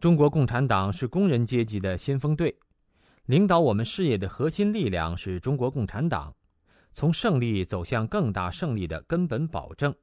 [0.00, 2.58] 中国共产党是工人阶级的先锋队，
[3.26, 6.34] 领导我们事业的核心力量是中国共产党，
[6.94, 9.94] 从胜利走向更大胜利的根本保证。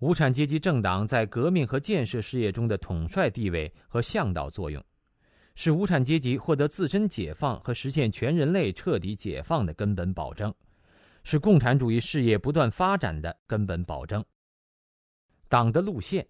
[0.00, 4.84] 无产阶级政党在革命和建设事业中的统帅地位和向导作用，
[5.54, 10.54] 是无产阶级获得自身解放和实现全人类彻底解放的根本保证。
[11.22, 14.24] 是共产主义事业不断发展的根本保证。
[15.48, 16.26] 党的路线、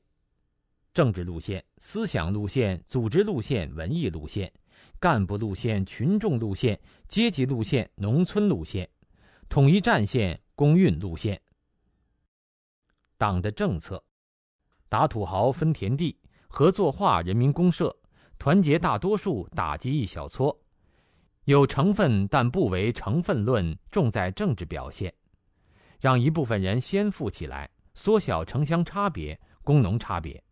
[0.93, 4.53] 政治路线、思想路线、组织路线、文艺路线、
[4.99, 8.91] 干部路线、群众路线、阶级路线、农村路线、
[9.49, 11.41] 统一战线、公运路线。
[13.17, 14.03] 党的政策：
[14.89, 16.19] 打土豪分田地，
[16.49, 17.97] 合作化人民公社，
[18.41, 20.59] 团结大多数，打击一小撮。
[21.45, 25.13] 有成分但不为成分论，重在政治表现，
[26.01, 30.43] 让一部分人先富起来，缩小城乡差别、工农差别。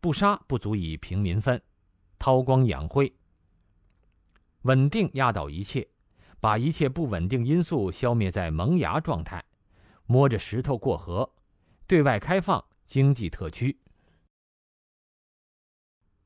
[0.00, 1.58] 不杀不足以平民愤，
[2.18, 3.10] 韬光养晦，
[4.62, 5.88] 稳定压倒一切，
[6.40, 9.42] 把一切不稳定因素消灭在萌芽状态，
[10.04, 11.26] 摸着石头过河，
[11.86, 13.74] 对外开放，经济特区。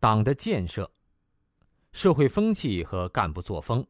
[0.01, 0.89] 党的建设。
[1.91, 3.85] 社会风气和干部作风，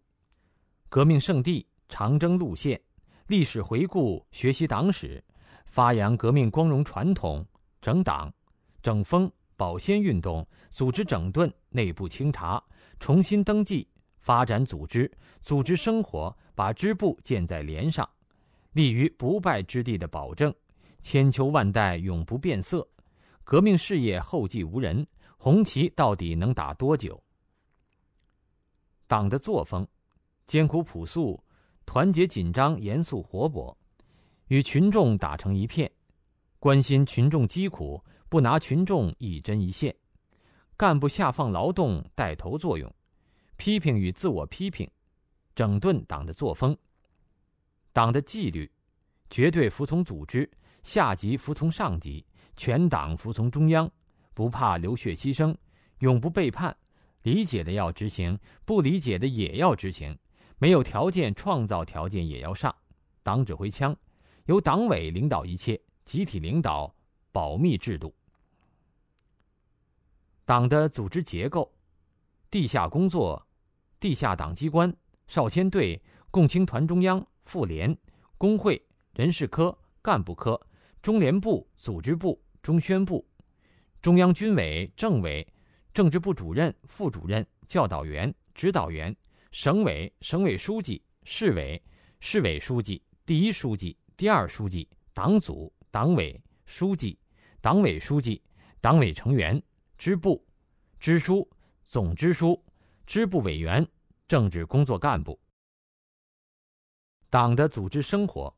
[0.89, 2.81] 革命圣地长征路线，
[3.27, 5.23] 历史回顾学习党史，
[5.67, 7.45] 发扬革命光荣传统，
[7.83, 8.33] 整党、
[8.83, 12.63] 整风、保鲜运动，组织整顿，内部清查，
[12.99, 13.87] 重新登记，
[14.17, 18.09] 发展组织，组织生活，把支部建在连上，
[18.73, 20.55] 立于不败之地的保证，
[21.03, 22.89] 千秋万代永不变色。
[23.45, 25.07] 革命事业后继无人，
[25.41, 27.23] 红旗到底能打多久？
[29.07, 29.87] 党的作风，
[30.47, 31.41] 艰苦朴素，
[31.87, 33.75] 团结紧张，严肃活泼，
[34.49, 35.91] 与群众打成一片，
[36.59, 39.95] 关心群众疾苦，不拿群众一针一线。
[40.77, 42.93] 干部下放劳动，带头作用，
[43.57, 44.91] 批评与自我批评，
[45.55, 46.77] 整顿党的作风。
[47.93, 48.71] 党的纪律，
[49.31, 50.51] 绝对服从组织，
[50.83, 52.27] 下级服从上级，
[52.57, 53.89] 全党服从中央，
[54.39, 55.53] 不怕流血牺牲，
[55.99, 56.77] 永不背叛。
[57.23, 60.17] 理解的要执行，不理解的也要执行，
[60.59, 62.73] 没有条件创造条件也要上。
[63.25, 63.97] 党指挥枪，
[64.45, 66.95] 由党委领导一切，集体领导，
[67.33, 68.15] 保密制度。
[70.45, 71.75] 党的组织结构：
[72.49, 73.45] 地下工作、
[73.99, 74.95] 地下党机关、
[75.27, 77.99] 少先队、共青团中央、妇联、
[78.37, 78.81] 工会、
[79.15, 80.65] 人事科、干部科、
[81.03, 83.27] 中联部、组织部、中宣部、
[84.01, 85.47] 中央军委、政委。
[85.95, 89.17] 政治部主任、副主任、教导员、指导员、
[89.51, 91.83] 省委、省委书记、市委、
[92.21, 97.19] 市委书记、第一书记、第二书记、党组、党委书记、
[97.61, 98.41] 党委书记、
[98.81, 99.61] 党委成员、
[99.97, 100.47] 支部、
[101.01, 101.49] 支书、
[101.85, 102.63] 总支书、
[103.05, 103.85] 支部委员、
[104.29, 105.37] 政治工作干部。
[107.29, 108.55] 党的组织生活：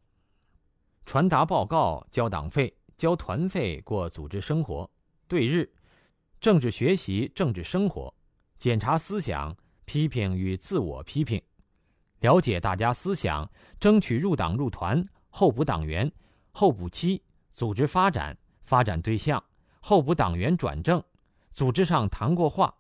[1.07, 4.91] 传达报告、交党费、交团费、过组织生活、
[5.31, 5.73] 对日。
[6.41, 8.13] 政治学习、政治生活，
[8.59, 11.41] 检查思想、批评与自我批评，
[12.19, 16.11] 了解大家思想，争取入党入团，候补党员，
[16.51, 17.23] 候补期，
[17.53, 19.41] 组织发展，发展对象，
[19.81, 21.01] 候补党员转正，
[21.53, 22.75] 组织上谈过话，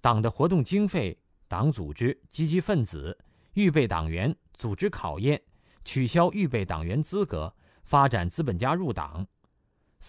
[0.00, 3.18] 党的活动经费，党组织，积极分子，
[3.54, 5.42] 预备党员，组织考验，
[5.84, 7.52] 取消预备党员资格，
[7.82, 9.26] 发展资本家入党，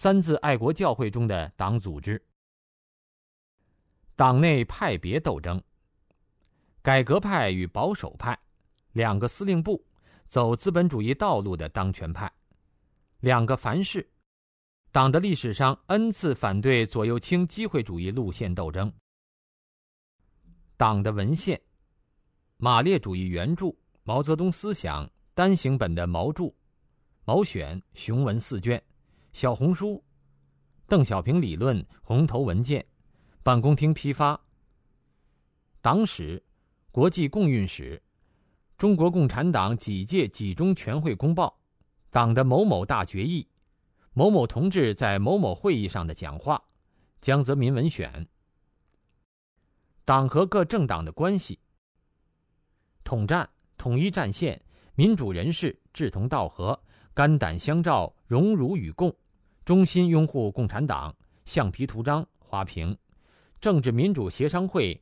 [0.00, 2.24] 三自爱国教会中的党组织。
[4.14, 5.60] 党内派别斗争，
[6.80, 8.38] 改革派与保守派，
[8.92, 9.84] 两个司令部，
[10.24, 12.32] 走资本主义道路的当权派，
[13.18, 14.08] 两个凡是，
[14.92, 18.92] 党的历史上 n 次反对左右倾机会主义路线斗争。
[20.76, 21.60] 党的文献，
[22.56, 23.74] 马列主义原著，
[24.04, 26.54] 毛泽东思想单行本的毛著，
[27.24, 28.80] 毛选雄文四卷，
[29.38, 30.02] 小红书，
[30.88, 32.84] 邓小平理论红头文件。
[33.44, 34.36] 办公厅批发。
[35.80, 36.44] 党史、
[36.90, 38.02] 国际共运史、
[38.76, 41.56] 中国共产党几届几中全会公报、
[42.10, 43.46] 党的某某大决议、
[44.12, 46.60] 某某同志在某某会议上的讲话、
[47.20, 48.26] 江泽民文选。
[50.04, 51.60] 党和各政党的关系。
[53.04, 54.60] 统战、统一战线、
[54.96, 56.76] 民主人士志同道合、
[57.14, 59.14] 肝胆相照、荣辱与共、
[59.68, 61.14] 衷心拥护共产党。
[61.44, 62.96] 橡皮图章、花瓶。
[63.60, 64.98] 政治民主协商会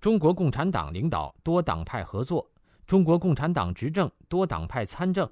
[0.00, 2.50] 中国共产党领导多党派合作，
[2.86, 5.30] 中国共产党执政多党派参政。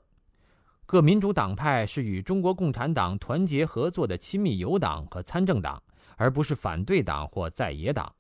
[0.84, 5.82] 各民主党派是与中国共产党团结合作的亲密友党和参政党，
[6.18, 8.14] 而不是反对党或在野党。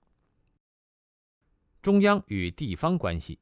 [1.82, 3.38] 中央与地方关系，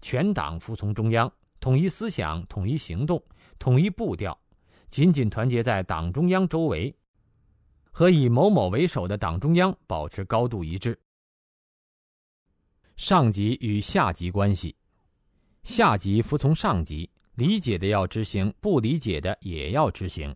[0.00, 3.22] 全党服从中央，统一思想，统一行动，
[3.60, 4.36] 统一步调，
[4.88, 6.94] 紧紧团结在党中央周围，
[7.90, 10.98] 和以某某为首的党中央保持高度一致。
[12.96, 14.74] 上级与下级关系，
[15.62, 17.10] 下级服从上级。
[17.34, 20.34] 理解的要执行，不理解的也要执行。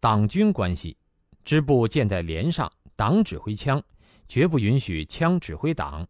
[0.00, 0.98] 党军关系，
[1.44, 3.80] 支部建在连上，党指挥枪，
[4.26, 6.04] 绝不允许枪指挥党。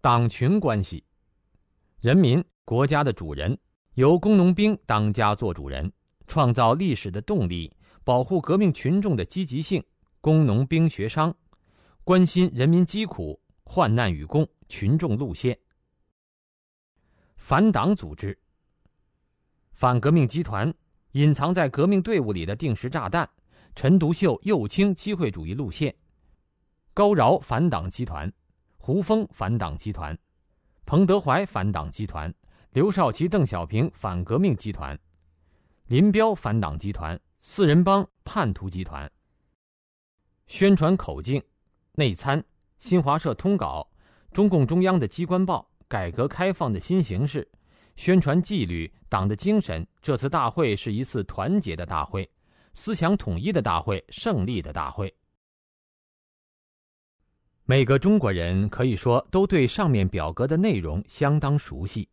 [0.00, 1.04] 党群关系，
[2.00, 3.56] 人民国家的主人，
[3.96, 5.90] 由工农兵当家做主人，
[6.26, 7.74] 创造历史的动力，
[8.04, 9.82] 保护革命群众的积极性。
[10.20, 11.34] 工农兵学商，
[12.04, 15.58] 关心人民疾苦、患难与共，群众路线。
[17.36, 18.38] 反党组织、
[19.72, 20.70] 反革命集团，
[21.12, 23.26] 隐藏在革命队伍里的定时炸弹，
[23.74, 25.94] 陈独秀右倾机会主义路线，
[26.92, 28.30] 高饶反党集团，
[28.76, 30.18] 胡风反党集团，
[30.84, 32.34] 彭德怀反党集团，
[32.70, 34.98] 刘少奇、邓小平反革命集团，
[35.86, 39.10] 林彪反党集团，四人帮叛徒集团。
[40.46, 41.42] 宣传口径，
[41.92, 42.44] 内参，
[42.78, 43.90] 新华社通稿，
[44.32, 45.68] 中共中央的机关报。
[45.88, 47.48] 改革开放的新形势，
[47.94, 49.86] 宣传纪律，党的精神。
[50.02, 52.28] 这次大会是一次团结的大会，
[52.74, 55.14] 思想统一的大会，胜利的大会。
[57.64, 62.08] 每个中国人可以说都对上面表格的内容相当熟悉。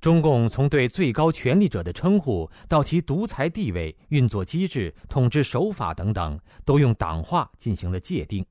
[0.00, 8.44] 中共从对最高权力者的称呼，到其独裁地位、运作机制、统治手法等等，都用党化进行了界定。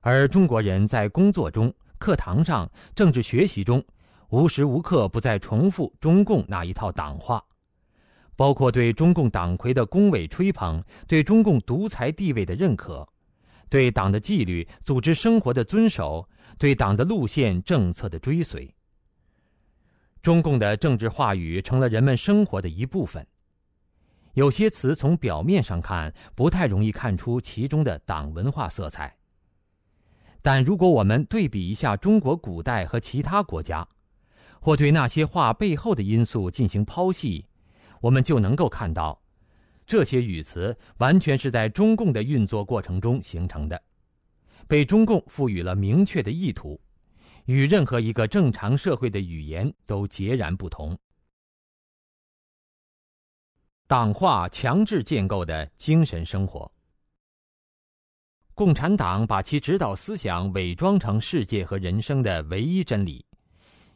[0.00, 3.82] 而中国人在工作中，课堂上、政治学习中，
[4.28, 7.42] 无时无刻不在重复中共那一套党话，
[8.34, 13.08] 包括对中共党魁的恭维吹捧，对中共独裁地位的认可，
[13.70, 18.72] 对党的纪律、组织生活的遵守，对党的路线政策的追随。
[20.26, 23.24] 中共的政治话语成了人们生活的一部分，
[24.34, 29.16] 有些词从表面上看不太容易看出其中的党文化色彩。
[30.42, 33.86] 但如果我们对比一下中国古代和其他国家，
[34.60, 37.46] 或对那些话背后的因素进行剖析，
[38.00, 39.22] 我们就能够看到，
[39.86, 43.80] 这些语词完全是在中共的运作过程中形成的，
[44.66, 46.80] 被中共赋予了明确的意图，
[47.46, 50.96] 与任何一个正常社会的语言都截然不同。
[53.88, 56.70] 党化强制建构的精神生活。
[58.54, 63.24] 共产党把其指导思想伪装成世界和人生的唯一真理，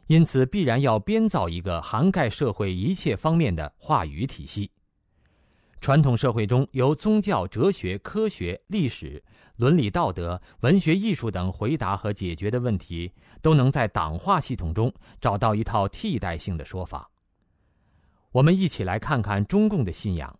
[0.07, 4.71] 因此必然要编造一个涵盖社会一切方面的话语体系。
[5.81, 9.21] 传统社会中由宗教、哲学、科学、历史、
[9.61, 17.07] 伦理道德、文学艺术等回答和解决的问题，都能在党化系统中找到一套替代性的说法。
[18.31, 20.35] 我们一起来看看中共的信仰。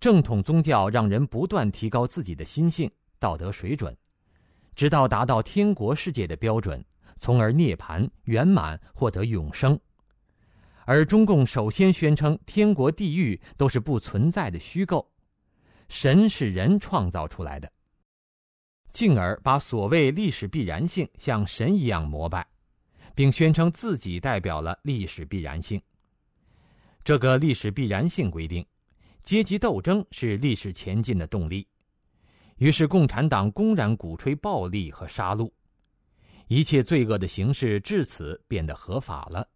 [0.00, 2.90] 正统宗教让人不断提高自己的心性、
[3.20, 3.96] 道德水准，
[4.74, 6.84] 直到达到天国世界的标准，
[7.20, 9.78] 从而涅槃圆满，获得永生。
[10.86, 15.08] 而中共首先宣称天国地狱都是不存在的虚构，
[15.88, 17.70] 神是人创造出来的，
[18.92, 22.46] 进而把所谓历史必然性像神一样膜拜，
[23.14, 25.80] 并宣称自己代表了历史必然性。
[27.02, 28.64] 这个历史必然性规定。
[29.22, 31.64] 阶级斗争是历史前进的动力，
[32.56, 35.48] 于是共产党公然鼓吹暴力和杀戮，
[36.48, 39.48] 一切罪恶的形式至此变得合法了。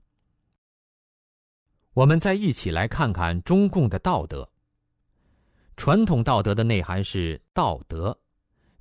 [1.95, 4.49] 我们再一起来看看中共的道德。
[5.77, 8.17] 传统道德的内涵是道德、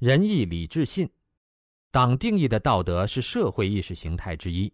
[0.05, 1.09] 仁义礼智信，
[1.89, 4.71] 党定义的道德是社会意识形态之一，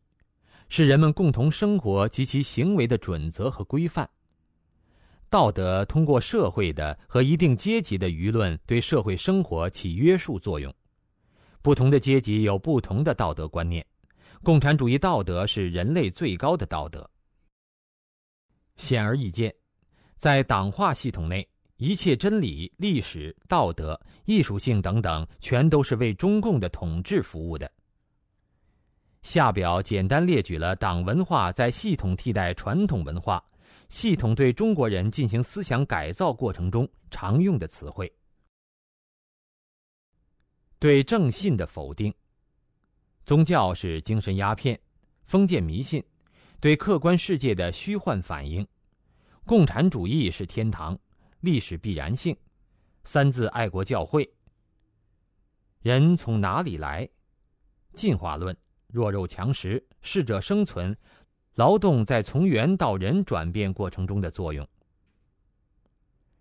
[0.68, 4.10] 是人们共同生活及其行为的准则和规范。
[5.30, 10.76] 道德通过社会的和一定阶级的舆论对社会生活起约束作用，
[11.62, 13.86] 不同的阶级有不同的道德观念。
[14.44, 17.10] 共产主义道德是人类最高的道德。
[18.76, 19.56] 显而易见，
[20.18, 21.48] 在党化系统内，
[21.82, 27.70] 一切真理、历史、道德、艺术性等等，全都是为中共的统治服务的。
[29.24, 33.44] 下表简单列举了党文化在系统替代传统文化。
[33.90, 38.10] 系统对中国人进行思想改造过程中常用的词汇：
[40.78, 42.14] 对正信的否定。
[43.26, 44.80] 宗教是精神鸦片，
[45.26, 46.02] 封建迷信，
[46.60, 48.66] 对客观世界的虚幻反应。
[49.45, 50.98] 共产主义是天堂，
[51.41, 52.35] 历史必然性。
[53.03, 54.27] 三字爱国教会。
[55.81, 57.09] 人从哪里来？
[57.93, 58.55] 进化论：
[58.88, 60.95] 弱肉强食，适者生存。
[61.55, 64.65] 劳动在从猿到人转变过程中的作用。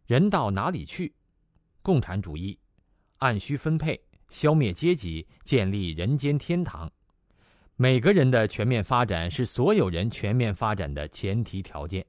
[0.06, 1.12] 人到哪里去？
[1.82, 2.59] 共产主义，
[3.18, 6.90] 按需分配，消灭阶级，建立人间天堂。
[7.77, 12.06] 每个人的全面发展是所有人全面发展的前提条件。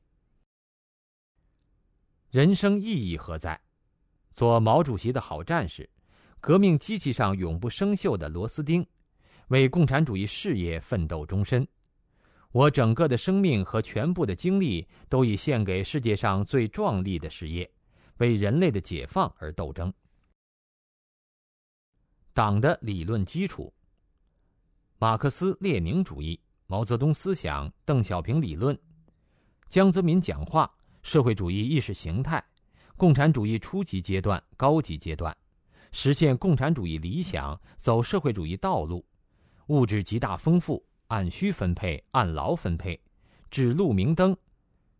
[2.32, 3.60] 人生意义何在？
[4.34, 5.90] 做毛主席的好战士，
[6.40, 8.88] 革命机器上永不生锈的螺丝钉，
[9.50, 11.68] 为共产主义事业奋斗终身。
[12.54, 17.70] 我整个的生命和全部的精力都已献给世界上最壮丽的事业，
[18.20, 19.94] 为人类的解放而斗争。
[22.32, 23.74] 党的理论基础：
[25.00, 28.80] 马克思列宁主义、毛泽东思想、邓小平理论、
[29.68, 32.44] 江泽民讲话、社会主义意识形态、
[32.98, 35.36] 共产主义初级阶段、高级阶段、
[35.92, 39.06] 实现共产主义理想、走社会主义道路、
[39.68, 40.84] 物质极大丰富。
[41.08, 42.98] 按需分配，按劳分配，
[43.50, 44.34] 指路明灯。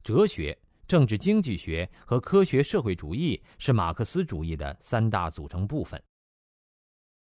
[0.04, 6.04] 哲学、政治经济学和科学社会主义是马克思主义的三大组成部分。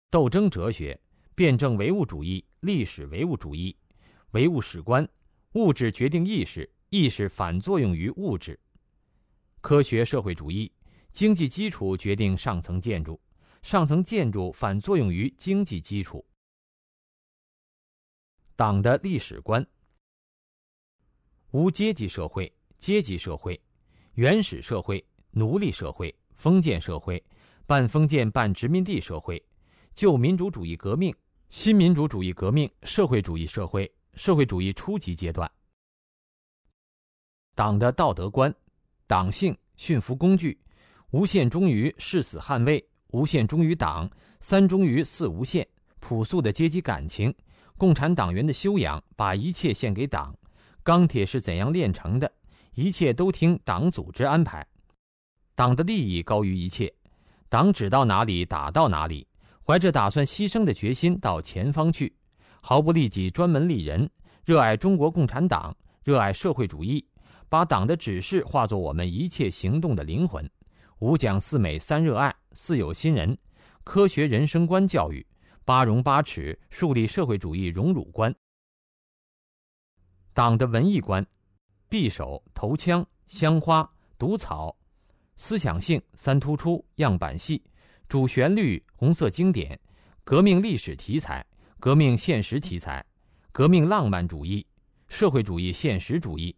[0.09, 0.99] 斗争哲学、
[1.35, 3.73] 辩证唯物主义、历史唯物主义、
[4.31, 5.07] 唯物史观、
[5.53, 8.59] 物质决定意识，意识反作用于物质。
[9.61, 10.71] 科学社会主义，
[11.11, 13.21] 经济基础决定上层建筑，
[13.61, 16.25] 上层建筑反作用于经济基础。
[18.55, 19.65] 党的历史观：
[21.51, 23.59] 无阶级社会、阶级社会、
[24.15, 27.23] 原始社会、奴隶社会、封建社会、
[27.67, 29.41] 半封建半殖民地社会、
[29.93, 31.15] 旧民主主义革命、
[31.49, 35.49] 新民主主义革命、社会主义社会、社会主义初级阶段。
[37.53, 38.53] 党的道德观：
[39.11, 40.57] 党性、驯服工具、
[41.09, 44.09] 无限忠于誓死捍卫、无限忠于党、
[44.39, 45.67] 三忠于四无限、
[45.99, 47.33] 朴素的阶级感情。
[47.77, 50.33] 共产党员的修养，把一切献给党。
[50.81, 52.31] 钢铁是怎样炼成的？
[52.73, 54.65] 一切都听党组织安排。
[55.55, 56.89] 党的利益高于一切，
[57.49, 59.27] 党指到哪里打到哪里，
[59.67, 62.15] 怀着打算牺牲的决心到前方去，
[62.61, 64.09] 毫不利己，专门利人，
[64.45, 67.05] 热爱中国共产党，热爱社会主义，
[67.51, 70.49] 把党的指示化作我们一切行动的灵魂。
[70.99, 73.37] 五讲四美三热爱四有新人，
[73.83, 75.27] 科学人生观教育。
[75.65, 78.33] 八荣八耻，树立社会主义荣辱观。
[80.31, 81.27] 党的文艺观：
[81.89, 83.87] 匕首、头枪、香花、
[84.17, 84.73] 毒草；
[85.35, 87.61] 思想性：三突出、样板戏、
[88.07, 89.77] 主旋律、红色经典、
[90.23, 91.45] 革命历史题材、
[91.81, 93.05] 革命现实题材、
[93.51, 94.65] 革命浪漫主义、
[95.09, 96.55] 社会主义现实主义。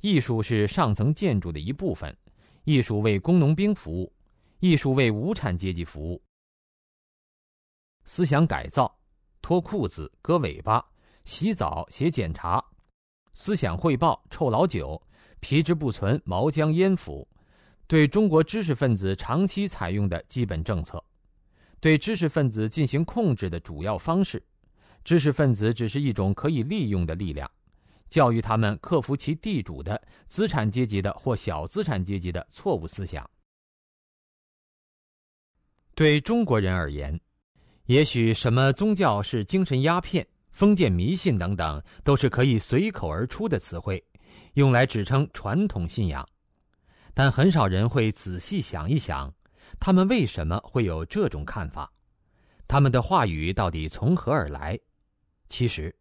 [0.00, 2.16] 艺术是上层建筑的一部分，
[2.64, 4.12] 艺术为工农兵服务，
[4.60, 6.22] 艺术为无产阶级服务。
[8.04, 8.98] 思想改造：
[9.42, 10.84] 脱裤子、割尾巴、
[11.24, 12.58] 洗澡、写检查；
[13.34, 15.00] 思想汇报：臭老九、
[15.40, 17.28] 皮之不存、毛浆烟腐；
[17.86, 20.98] 对中国知识分子长期采用的基本政策；
[21.78, 24.38] 对知识分子进行控制的主要方式；
[25.04, 27.46] 知识分子只是一种可以利用的力量；
[28.10, 33.28] 教育他们克服其地主的、资产阶级的或小资产阶级的错误思想。
[35.94, 37.18] 对中国人而言。
[37.86, 44.00] 也许什么宗教是精神鸦片、封建迷信等等，都是可以随口而出的词汇，
[44.54, 46.24] 用来指称传统信仰。
[47.14, 49.34] 但很少人会仔细想一想，
[49.80, 51.92] 他们为什么会有这种看法？
[52.68, 54.78] 他们的话语到底从何而来？
[55.48, 55.92] 其实，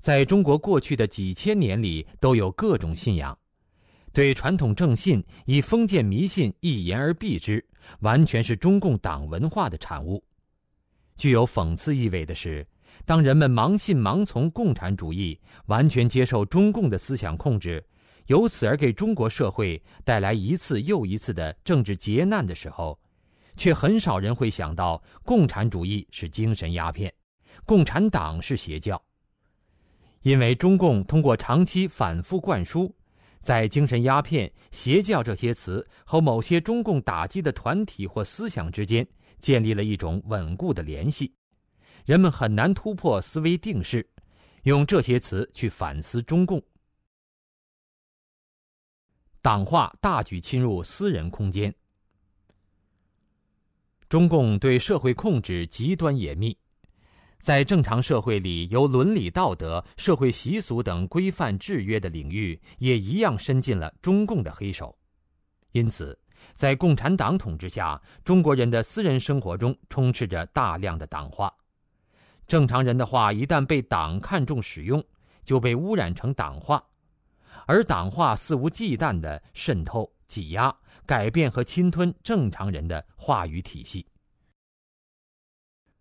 [0.00, 3.36] 在中国过去的几千年里，都有各种信仰。
[4.12, 7.64] 对传统正信以封建迷信一言而蔽之，
[8.00, 10.24] 完全是中共党文化的产物。
[11.16, 12.66] 具有讽刺意味的是，
[13.04, 17.84] 当人们盲信盲从共产主义，完全接受中共的思想控制，
[18.26, 22.98] 由此而给中国社会带来一次又一次的政治劫难的时候，
[23.54, 27.12] 却很少人会想到共产主义是精神鸦片，
[27.66, 29.00] 共产党是邪教。
[30.22, 32.94] 因为中共通过长期反复灌输，
[33.38, 39.06] 在精神鸦片、邪教这些词和某些中共打击的团体或思想之间。
[39.40, 41.34] 建立了一种稳固的联系，
[42.04, 44.06] 人们很难突破思维定式，
[44.64, 46.62] 用这些词去反思中共。
[49.40, 51.74] 党化大举侵入私人空间。
[54.10, 56.54] 中共对社会控制极端严密，
[57.40, 64.94] 在正常社会里由伦理道德、社会习俗等规范制约的领域，也一样伸进了中共的黑手。
[65.72, 66.16] 因此，
[66.54, 71.50] 在共产党统治下，中国人的私人生活中充斥着大量的党话。
[72.46, 75.02] 正常人的话一旦被党看重使用，
[75.42, 76.84] 就被污染成党话，
[77.64, 80.74] 而党话肆无忌惮地渗透、挤压、
[81.06, 84.04] 改变和侵吞正常人的话语体系。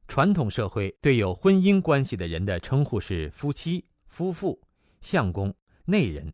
[0.10, 4.60] 传统社会对有婚姻关系的人的称呼是夫妻、夫妇、
[5.02, 5.54] 相公、
[5.86, 6.28] 内人；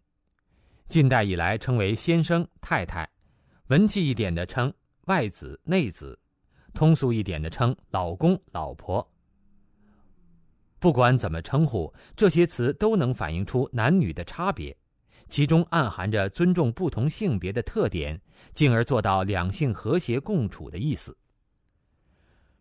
[0.87, 3.05] 近代以来称为先生、太太；
[3.67, 4.73] 文气一点的称
[5.07, 6.17] 外子、内子；
[6.73, 9.05] 通俗一点的称老公、老婆。
[10.79, 14.75] 不管怎么称呼，这些词都能反映出男女的差别，
[15.27, 18.21] 其中暗含着尊重不同性别的特点，
[18.53, 21.15] 进而做到两性和谐共处的意思。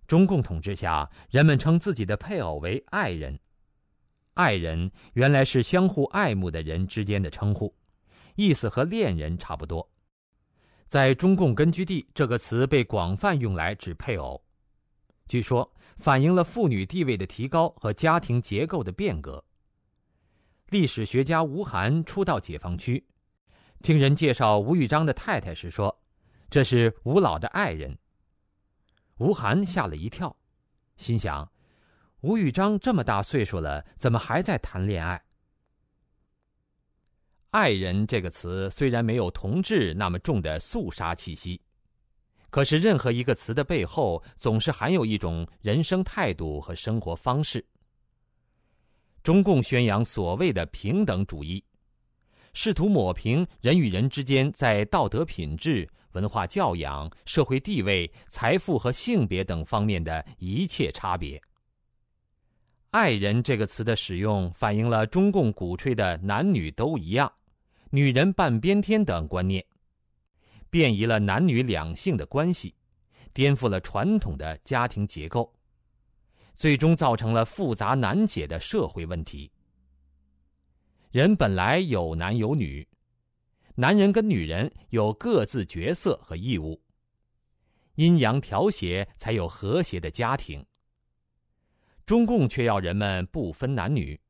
[0.07, 3.39] 中共统治下，人们称自己的配偶为爱人，
[4.35, 7.75] 爱人原来是相互爱慕的人之间的称呼，
[8.35, 9.89] 意思和恋人差不多。
[10.87, 14.41] 在中共根据地，这个词被广泛用来指配偶。
[15.27, 19.43] 据说反映了妇女地位的提高和家庭结构的变革。
[20.69, 23.03] 历史学家吴晗初到解放区，
[23.81, 25.99] 听人介绍吴玉章的太太时说
[26.51, 27.97] ：“这是吴老的爱人。”
[29.19, 30.37] 吴晗吓了一跳，
[30.97, 31.51] 心想
[32.23, 35.23] ：“吴玉章这么大岁数了，怎么还在谈恋爱
[37.51, 41.61] ？”“爱人”这个词虽然没有“同志”那么重的肃杀气息。
[42.51, 47.65] 可是，任何一个词的背后，总是含有一种人生态度和生活方式。
[49.25, 51.65] 中共宣扬所谓的平等主义，
[52.53, 61.41] 试图抹平人与人之间在道德品质、文化教养、社会地位、财富和性别等方面的一切差别。
[62.91, 67.31] 爱人这个词的使用，反映了中共鼓吹的男女都一样、
[67.91, 69.65] 女人半边天等观念。
[70.71, 72.75] 变移了男女两性的关系，
[73.33, 75.53] 颠覆了传统的家庭结构，
[76.57, 79.51] 最终造成了复杂难解的社会问题。
[81.13, 82.85] 人本来有男有女，
[83.77, 86.81] 男人跟女人有各自角色和义务，
[87.97, 90.65] 阴阳调谐才有和谐的家庭。
[92.07, 94.21] 中共却要人们不分男女，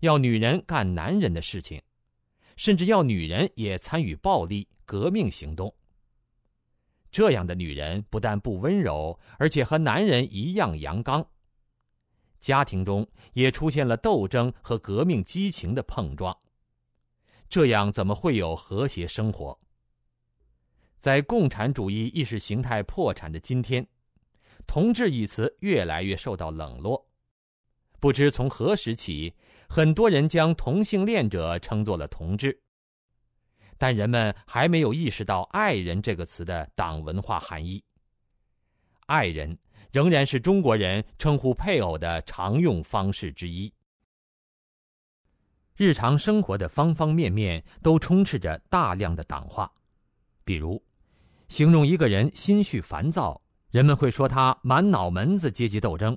[0.00, 1.80] 要女人干男人的事情，
[2.56, 4.68] 甚至要女人也参与暴力。
[4.86, 5.74] 革命行动。
[7.10, 11.26] 这样的女人不但不温柔，而且和男人一样阳刚。
[12.38, 16.36] 家庭中也出现了斗争和革命激情的碰撞。
[17.48, 19.58] 这样怎么会有和谐生活？
[21.00, 23.86] 在共产主义意识形态破产的今天
[24.66, 27.06] ，“同志”一词越来越受到冷落。
[28.00, 29.34] 不知从何时起，
[29.68, 32.58] 很多人将同性恋者称作了同志。
[33.76, 37.82] 但人们还没有意识到“爱人”这个词的党文化含义。
[39.06, 39.58] 爱人
[39.90, 43.70] 仍然是中国人称呼配偶的常用方式之一。
[45.76, 49.70] 日常生活的方方面面都充斥着大量的党话，
[50.44, 50.80] 比如，
[51.48, 53.40] 形容一个人心绪烦躁，
[53.70, 56.14] 人们会说他满脑门子阶级斗争；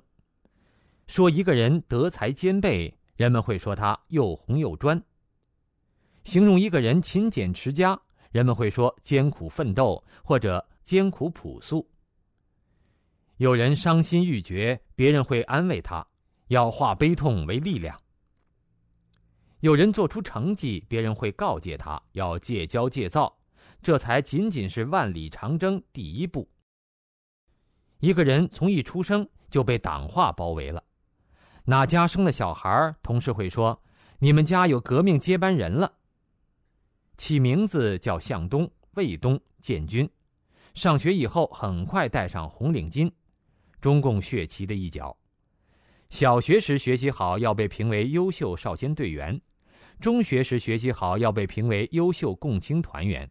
[1.07, 5.01] 说一个人德才兼备，人们会说他又红又专。
[6.23, 11.89] 形容一个人勤俭持家，人们会说艰苦奋斗或者艰苦朴素。
[13.38, 16.05] 有人伤心欲绝，别人会安慰他，
[16.49, 17.99] 要化悲痛为力量。
[19.68, 23.38] 有人做出成绩，别人会告诫他要戒骄戒躁，
[23.81, 26.49] 这才仅仅是万里长征第一步。
[27.99, 30.81] 一个人从一出生就被党化包围了，
[31.65, 33.84] 哪家生了小孩，同事会说
[34.19, 35.98] ：“你们家有革命接班人了。”
[37.18, 40.10] 起名字叫向东、卫东、建军，
[40.73, 43.11] 上学以后很快戴上红领巾，
[43.81, 45.18] 中共血旗的一角。
[46.10, 49.41] 小学时学习好要被评为优秀少先队员，
[49.99, 53.30] 中学时学习好要被评为优秀共青团员，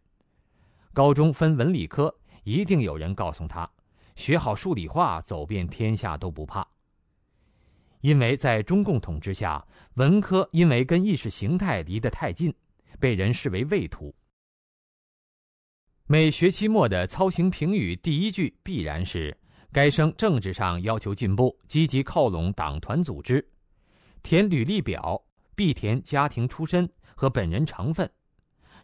[0.93, 2.13] 高中分文理科，
[2.43, 3.69] 一定有人告诉他，
[4.15, 6.67] 学好数理化，走遍天下都不怕。
[8.01, 9.65] 因为在中共统治下，
[9.95, 12.53] 文科因为跟意识形态离得太近。
[12.99, 14.15] 被人视为畏途。
[16.07, 19.37] 每学期末的操行评语第一句必然是：
[19.71, 23.47] 该生政治上要求进步，积极靠拢党团组织。
[24.23, 25.23] 填履历表
[25.57, 28.07] 必填家庭出身和本人成分。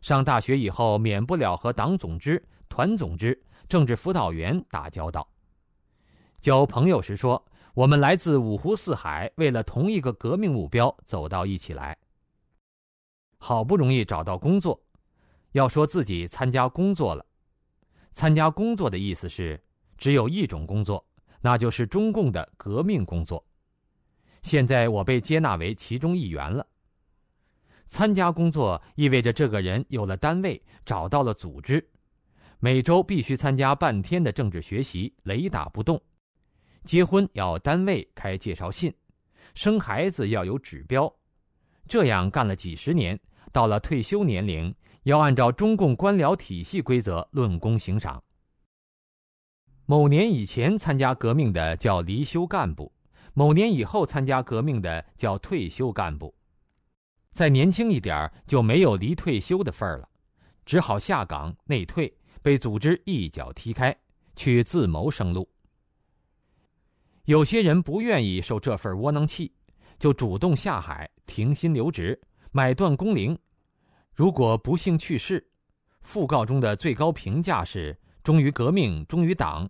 [0.02, 3.40] 上大学以后免不了和党总支、团总支、
[3.70, 5.30] 政治辅导员打交道。
[6.42, 7.46] 交朋友时说
[7.76, 11.96] ：“我们来自五湖四海，为了同一个革命目标走到一起来。”
[13.38, 14.82] 好不容易找到工作，
[15.52, 17.24] 要说自己参加工作了。
[18.12, 19.64] 参加工作的意思是，
[19.96, 21.06] 只有一种工作，
[21.40, 23.46] 那就是中共的革命工作。
[24.44, 26.66] 现在我被接纳为其中一员了。
[27.88, 31.84] 参加工作意味着这个人有了单位，找到了组织，
[32.60, 36.02] 每周必须参加半天的政治学习，雷打不动。
[36.84, 38.94] 结婚要单位开介绍信，
[39.56, 41.14] 生孩子要有指标，
[41.88, 43.20] 这样干了几十年，
[43.52, 48.22] 到了退休年龄，要按照中共官僚体系规则论功行赏。
[49.86, 52.92] 某年以前参加革命的叫离休干部，
[53.34, 56.34] 某年以后参加革命的叫退休干部，
[57.32, 60.08] 再年轻一点就没有离退休的份儿了，
[60.66, 63.96] 只好下岗内退，被组织一脚踢开，
[64.36, 65.50] 去自谋生路。
[67.26, 69.52] 有些人不愿意受这份窝囊气，
[69.98, 73.38] 就主动下海停薪留职，买断工龄。
[74.14, 75.44] 如果不幸去世，
[76.06, 79.68] 讣告中的最高评价是“忠于革命，忠于党”。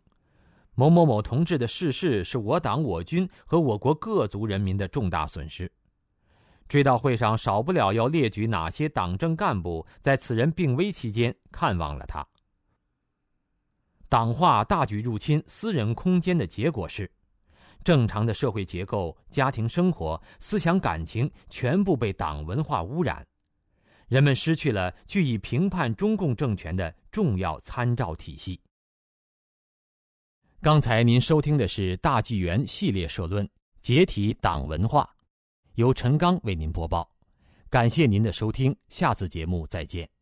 [0.75, 5.71] 某某某同志的逝世是我党我军和我国各族人民的重大损失。
[6.67, 12.25] 追悼会上少不了要列举哪些党政干部在此人病危期间看望了他。
[14.09, 17.09] 党化大举入侵私人空间的结果是。
[17.83, 23.27] 正常的社会结构、家庭生活、思想感情全部被党文化污染，
[24.07, 28.57] 人们失去了据以评判中共政权的重要参照体系。
[30.63, 33.45] 刚才您收听的是大纪元系列社论
[33.81, 35.03] 《解体党文化》，
[35.75, 37.05] 由陈刚为您播报。
[37.69, 40.13] 感谢您的收听，下次节目再见。